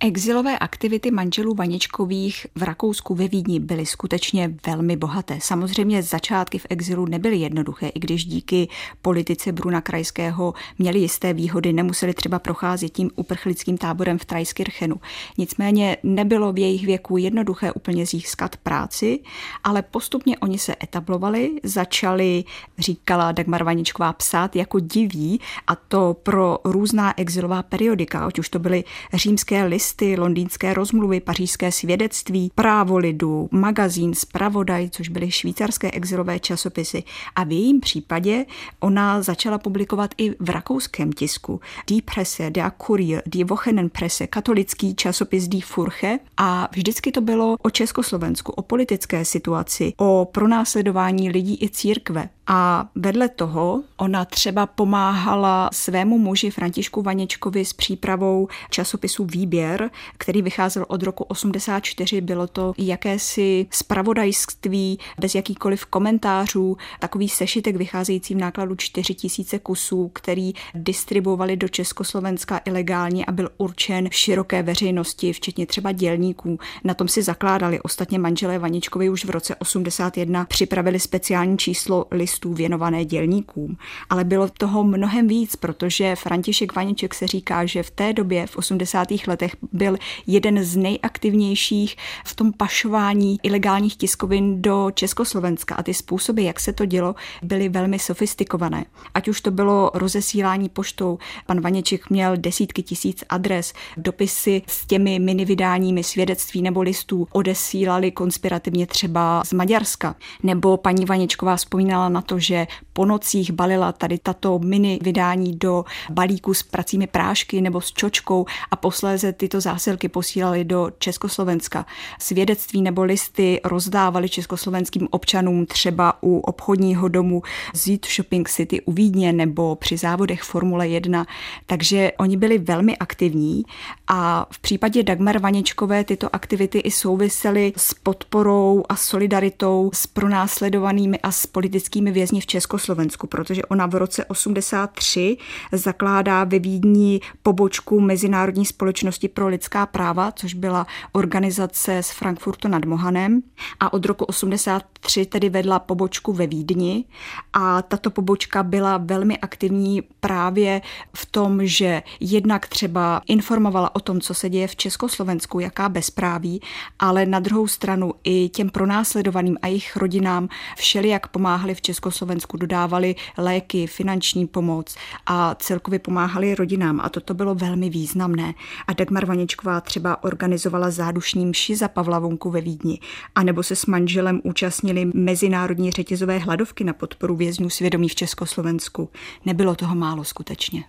Exilové 0.00 0.58
aktivity 0.58 1.10
manželů 1.10 1.54
Vaničkových 1.54 2.46
v 2.54 2.62
Rakousku 2.62 3.14
ve 3.14 3.28
Vídni 3.28 3.60
byly 3.60 3.86
skutečně 3.86 4.54
velmi 4.66 4.96
bohaté. 4.96 5.38
Samozřejmě 5.42 6.02
začátky 6.02 6.58
v 6.58 6.66
exilu 6.70 7.06
nebyly 7.06 7.36
jednoduché, 7.36 7.88
i 7.88 7.98
když 7.98 8.24
díky 8.24 8.68
politice 9.02 9.52
Bruna 9.52 9.80
Krajského 9.80 10.54
měli 10.78 10.98
jisté 10.98 11.32
výhody, 11.32 11.72
nemuseli 11.72 12.14
třeba 12.14 12.38
procházet 12.38 12.88
tím 12.88 13.10
uprchlickým 13.16 13.78
táborem 13.78 14.18
v 14.18 14.24
Trajskirchenu. 14.24 14.96
Nicméně 15.38 15.96
nebylo 16.02 16.52
v 16.52 16.58
jejich 16.58 16.86
věku 16.86 17.16
jednoduché 17.16 17.72
úplně 17.72 18.06
získat 18.06 18.56
práci, 18.56 19.20
ale 19.64 19.82
postupně 19.82 20.38
oni 20.38 20.58
se 20.58 20.76
etablovali, 20.82 21.50
začali, 21.62 22.44
říkala 22.78 23.32
Dagmar 23.32 23.64
Vaničková, 23.64 24.12
psát 24.12 24.56
jako 24.56 24.80
diví 24.80 25.40
a 25.66 25.74
to 25.74 26.16
pro 26.22 26.58
různá 26.64 27.20
exilová 27.20 27.62
periodika, 27.62 28.26
ať 28.26 28.38
už 28.38 28.48
to 28.48 28.58
byly 28.58 28.84
římské 29.14 29.64
listy, 29.64 29.85
listy, 29.86 30.16
londýnské 30.16 30.74
rozmluvy, 30.74 31.20
pařížské 31.20 31.72
svědectví, 31.72 32.50
právo 32.54 32.98
lidu, 32.98 33.48
magazín, 33.52 34.14
spravodaj, 34.14 34.90
což 34.90 35.08
byly 35.08 35.30
švýcarské 35.30 35.90
exilové 35.90 36.38
časopisy. 36.38 37.02
A 37.36 37.44
v 37.44 37.52
jejím 37.52 37.80
případě 37.80 38.44
ona 38.80 39.22
začala 39.22 39.58
publikovat 39.58 40.10
i 40.18 40.30
v 40.40 40.50
rakouském 40.50 41.12
tisku. 41.12 41.60
Die 41.88 42.02
Presse, 42.02 42.50
Der 42.50 42.72
Kurier, 42.76 43.22
Die 43.26 43.44
Wochenendpresse, 43.44 44.26
katolický 44.26 44.94
časopis 44.94 45.48
Die 45.48 45.62
Furche 45.62 46.18
a 46.36 46.68
vždycky 46.72 47.12
to 47.12 47.20
bylo 47.20 47.56
o 47.62 47.70
Československu, 47.70 48.52
o 48.52 48.62
politické 48.62 49.24
situaci, 49.24 49.92
o 49.96 50.28
pronásledování 50.32 51.30
lidí 51.30 51.58
i 51.62 51.68
církve. 51.68 52.28
A 52.46 52.88
vedle 52.94 53.28
toho 53.28 53.82
ona 53.96 54.24
třeba 54.24 54.66
pomáhala 54.66 55.70
svému 55.72 56.18
muži 56.18 56.50
Františku 56.50 57.02
Vaněčkovi 57.02 57.64
s 57.64 57.72
přípravou 57.72 58.48
časopisu 58.70 59.24
Výběr, 59.24 59.90
který 60.18 60.42
vycházel 60.42 60.84
od 60.88 61.02
roku 61.02 61.24
84. 61.24 62.20
Bylo 62.20 62.46
to 62.46 62.72
jakési 62.78 63.66
spravodajství 63.70 64.98
bez 65.20 65.34
jakýkoliv 65.34 65.86
komentářů, 65.86 66.76
takový 67.00 67.28
sešitek 67.28 67.76
vycházející 67.76 68.34
v 68.34 68.38
nákladu 68.38 68.74
4 68.76 69.14
tisíce 69.14 69.58
kusů, 69.58 70.10
který 70.14 70.52
distribuovali 70.74 71.56
do 71.56 71.68
Československa 71.68 72.60
ilegálně 72.64 73.24
a 73.24 73.32
byl 73.32 73.48
určen 73.58 74.08
široké 74.10 74.62
veřejnosti, 74.62 75.32
včetně 75.32 75.66
třeba 75.66 75.92
dělníků. 75.92 76.58
Na 76.84 76.94
tom 76.94 77.08
si 77.08 77.22
zakládali 77.22 77.80
ostatně 77.80 78.18
manželé 78.18 78.58
Vaničkovi 78.58 79.10
už 79.10 79.24
v 79.24 79.30
roce 79.30 79.56
81 79.56 80.44
připravili 80.44 81.00
speciální 81.00 81.58
číslo 81.58 82.06
list 82.10 82.35
listů 82.36 82.54
věnované 82.54 83.04
dělníkům. 83.04 83.76
Ale 84.10 84.24
bylo 84.24 84.48
toho 84.48 84.84
mnohem 84.84 85.28
víc, 85.28 85.56
protože 85.56 86.16
František 86.16 86.76
Vaniček 86.76 87.14
se 87.14 87.26
říká, 87.26 87.66
že 87.66 87.82
v 87.82 87.90
té 87.90 88.12
době, 88.12 88.46
v 88.46 88.56
80. 88.56 89.08
letech, 89.26 89.56
byl 89.72 89.96
jeden 90.26 90.64
z 90.64 90.76
nejaktivnějších 90.76 91.96
v 92.24 92.34
tom 92.34 92.52
pašování 92.52 93.38
ilegálních 93.42 93.96
tiskovin 93.96 94.62
do 94.62 94.90
Československa 94.94 95.74
a 95.74 95.82
ty 95.82 95.94
způsoby, 95.94 96.44
jak 96.44 96.60
se 96.60 96.72
to 96.72 96.84
dělo, 96.84 97.14
byly 97.42 97.68
velmi 97.68 97.98
sofistikované. 97.98 98.84
Ať 99.14 99.28
už 99.28 99.40
to 99.40 99.50
bylo 99.50 99.90
rozesílání 99.94 100.68
poštou, 100.68 101.18
pan 101.46 101.60
Vaněček 101.60 102.10
měl 102.10 102.36
desítky 102.36 102.82
tisíc 102.82 103.24
adres, 103.28 103.72
dopisy 103.96 104.62
s 104.66 104.86
těmi 104.86 105.18
mini 105.18 105.44
vydáními 105.44 106.04
svědectví 106.04 106.62
nebo 106.62 106.82
listů 106.82 107.28
odesílali 107.32 108.10
konspirativně 108.10 108.86
třeba 108.86 109.42
z 109.44 109.52
Maďarska. 109.52 110.16
Nebo 110.42 110.76
paní 110.76 111.04
Vaněčková 111.04 111.56
vzpomínala 111.56 112.08
na 112.08 112.22
to, 112.26 112.38
že 112.38 112.66
po 112.92 113.04
nocích 113.04 113.52
balila 113.52 113.92
tady 113.92 114.18
tato 114.18 114.58
mini 114.58 114.98
vydání 115.02 115.56
do 115.56 115.84
balíku 116.10 116.54
s 116.54 116.62
pracími 116.62 117.06
prášky 117.06 117.60
nebo 117.60 117.80
s 117.80 117.92
čočkou 117.92 118.46
a 118.70 118.76
posléze 118.76 119.32
tyto 119.32 119.60
zásilky 119.60 120.08
posílali 120.08 120.64
do 120.64 120.90
Československa. 120.98 121.86
Svědectví 122.20 122.82
nebo 122.82 123.02
listy 123.02 123.60
rozdávali 123.64 124.28
československým 124.28 125.08
občanům 125.10 125.66
třeba 125.66 126.22
u 126.22 126.38
obchodního 126.38 127.08
domu 127.08 127.42
Zit 127.74 128.06
Shopping 128.06 128.48
City 128.48 128.80
u 128.80 128.92
Vídně 128.92 129.32
nebo 129.32 129.76
při 129.76 129.96
závodech 129.96 130.42
Formule 130.42 130.88
1, 130.88 131.26
takže 131.66 132.12
oni 132.18 132.36
byli 132.36 132.58
velmi 132.58 132.96
aktivní 132.96 133.64
a 134.06 134.46
v 134.50 134.58
případě 134.58 135.02
Dagmar 135.02 135.38
Vaněčkové 135.38 136.04
tyto 136.04 136.34
aktivity 136.34 136.78
i 136.78 136.90
souvisely 136.90 137.72
s 137.76 137.94
podporou 137.94 138.84
a 138.88 138.96
solidaritou 138.96 139.90
s 139.94 140.06
pronásledovanými 140.06 141.18
a 141.18 141.32
s 141.32 141.46
politickými 141.46 142.12
vězni 142.16 142.40
v 142.40 142.46
Československu, 142.46 143.26
protože 143.26 143.64
ona 143.64 143.86
v 143.86 143.94
roce 143.94 144.24
83 144.24 145.36
zakládá 145.72 146.44
ve 146.44 146.58
Vídni 146.58 147.20
pobočku 147.42 148.00
Mezinárodní 148.00 148.66
společnosti 148.66 149.28
pro 149.28 149.48
lidská 149.48 149.86
práva, 149.86 150.32
což 150.32 150.54
byla 150.54 150.86
organizace 151.12 152.02
z 152.02 152.10
Frankfurtu 152.10 152.68
nad 152.68 152.84
Mohanem. 152.84 153.42
A 153.80 153.92
od 153.92 154.04
roku 154.04 154.24
83 154.24 155.26
tedy 155.26 155.48
vedla 155.48 155.78
pobočku 155.78 156.32
ve 156.32 156.46
Vídni. 156.46 157.04
A 157.52 157.82
tato 157.82 158.10
pobočka 158.10 158.62
byla 158.62 158.96
velmi 158.96 159.38
aktivní 159.38 160.02
právě 160.20 160.82
v 161.16 161.26
tom, 161.26 161.66
že 161.66 162.02
jednak 162.20 162.66
třeba 162.66 163.20
informovala 163.26 163.94
o 163.94 164.00
tom, 164.00 164.20
co 164.20 164.34
se 164.34 164.50
děje 164.50 164.68
v 164.68 164.76
Československu, 164.76 165.60
jaká 165.60 165.88
bezpráví, 165.88 166.60
ale 166.98 167.26
na 167.26 167.40
druhou 167.40 167.68
stranu 167.68 168.12
i 168.24 168.48
těm 168.48 168.70
pronásledovaným 168.70 169.58
a 169.62 169.66
jejich 169.66 169.96
rodinám 169.96 170.48
všeli, 170.76 171.08
jak 171.08 171.28
pomáhali 171.28 171.74
v 171.74 171.80
Československu 171.80 172.05
Československu 172.06 172.56
dodávali 172.56 173.14
léky, 173.38 173.86
finanční 173.86 174.46
pomoc 174.46 174.96
a 175.26 175.54
celkově 175.54 175.98
pomáhali 175.98 176.54
rodinám 176.54 177.00
a 177.00 177.08
toto 177.08 177.34
bylo 177.34 177.54
velmi 177.54 177.90
významné. 177.90 178.54
A 178.86 178.92
Dagmar 178.92 179.26
Vaničková 179.26 179.80
třeba 179.80 180.24
organizovala 180.24 180.90
zádušní 180.90 181.46
mši 181.46 181.76
za 181.76 181.88
Pavlavonku 181.88 182.50
ve 182.50 182.60
Vídni, 182.60 183.00
anebo 183.34 183.62
se 183.62 183.76
s 183.76 183.86
manželem 183.86 184.40
účastnili 184.44 185.10
mezinárodní 185.14 185.90
řetězové 185.90 186.38
hladovky 186.38 186.84
na 186.84 186.92
podporu 186.92 187.36
vězňů 187.36 187.70
svědomí 187.70 188.08
v 188.08 188.14
Československu. 188.14 189.08
Nebylo 189.44 189.74
toho 189.74 189.94
málo 189.94 190.24
skutečně. 190.24 190.84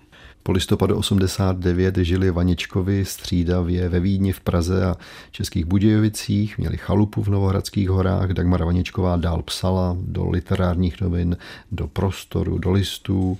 Po 0.47 0.51
listopadu 0.51 0.97
89 0.97 1.97
žili 1.97 2.31
Vaničkovi 2.31 3.05
střídavě 3.05 3.89
ve 3.89 3.99
Vídni, 3.99 4.33
v 4.33 4.39
Praze 4.39 4.85
a 4.85 4.95
Českých 5.31 5.65
Budějovicích, 5.65 6.57
měli 6.57 6.77
chalupu 6.77 7.23
v 7.23 7.27
Novohradských 7.27 7.89
horách, 7.89 8.29
Dagmar 8.29 8.63
Vaničková 8.63 9.17
dál 9.17 9.41
psala 9.41 9.97
do 9.99 10.29
literárních 10.29 11.01
novin, 11.01 11.37
do 11.71 11.87
prostoru, 11.87 12.57
do 12.57 12.71
listů. 12.71 13.37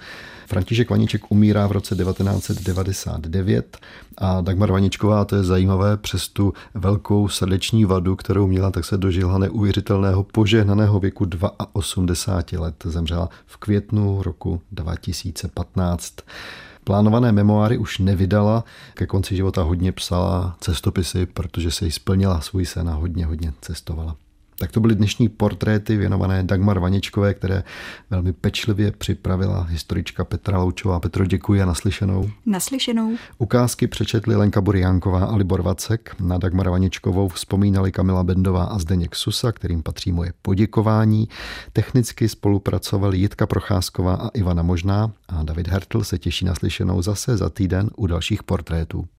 František 0.47 0.89
Vaniček 0.89 1.31
umírá 1.31 1.67
v 1.67 1.71
roce 1.71 1.95
1999 1.95 3.77
a 4.17 4.41
Dagmar 4.41 4.71
Vaničková, 4.71 5.25
to 5.25 5.35
je 5.35 5.43
zajímavé, 5.43 5.97
přes 5.97 6.27
tu 6.27 6.53
velkou 6.73 7.27
srdeční 7.27 7.85
vadu, 7.85 8.15
kterou 8.15 8.47
měla, 8.47 8.71
tak 8.71 8.85
se 8.85 8.97
dožila 8.97 9.37
neuvěřitelného 9.37 10.23
požehnaného 10.23 10.99
věku 10.99 11.29
82 11.73 12.63
let. 12.63 12.75
Zemřela 12.85 13.29
v 13.45 13.57
květnu 13.57 14.23
roku 14.23 14.61
2015. 14.71 16.13
Plánované 16.87 17.31
memoáry 17.31 17.77
už 17.77 17.99
nevydala, 17.99 18.63
ke 18.93 19.05
konci 19.05 19.35
života 19.35 19.63
hodně 19.63 19.91
psala 19.91 20.55
cestopisy, 20.59 21.25
protože 21.25 21.71
se 21.71 21.85
jí 21.85 21.91
splnila 21.91 22.41
svůj 22.41 22.65
sen 22.65 22.89
a 22.89 22.93
hodně, 22.93 23.25
hodně 23.25 23.53
cestovala. 23.61 24.15
Tak 24.59 24.71
to 24.71 24.79
byly 24.79 24.95
dnešní 24.95 25.29
portréty 25.29 25.97
věnované 25.97 26.43
Dagmar 26.43 26.79
Vaničkové, 26.79 27.33
které 27.33 27.63
velmi 28.09 28.33
pečlivě 28.33 28.91
připravila 28.91 29.61
historička 29.61 30.23
Petra 30.25 30.57
Loučová. 30.57 30.99
Petro, 30.99 31.25
děkuji 31.25 31.61
a 31.61 31.65
naslyšenou. 31.65 32.29
Naslyšenou. 32.45 33.15
Ukázky 33.37 33.87
přečetli 33.87 34.35
Lenka 34.35 34.61
Buriánková 34.61 35.25
a 35.25 35.35
Libor 35.35 35.61
Vacek. 35.61 36.15
Na 36.19 36.37
Dagmar 36.37 36.69
Vaničkovou 36.69 37.27
vzpomínali 37.27 37.91
Kamila 37.91 38.23
Bendová 38.23 38.63
a 38.63 38.79
Zdeněk 38.79 39.15
Susa, 39.15 39.51
kterým 39.51 39.83
patří 39.83 40.11
moje 40.11 40.33
poděkování. 40.41 41.29
Technicky 41.73 42.29
spolupracovali 42.29 43.17
Jitka 43.17 43.47
Procházková 43.47 44.13
a 44.15 44.29
Ivana 44.29 44.63
Možná 44.63 45.11
a 45.27 45.43
David 45.43 45.67
Hertl 45.67 46.03
se 46.03 46.17
těší 46.17 46.45
naslyšenou 46.45 47.01
zase 47.01 47.37
za 47.37 47.49
týden 47.49 47.89
u 47.95 48.07
dalších 48.07 48.43
portrétů. 48.43 49.07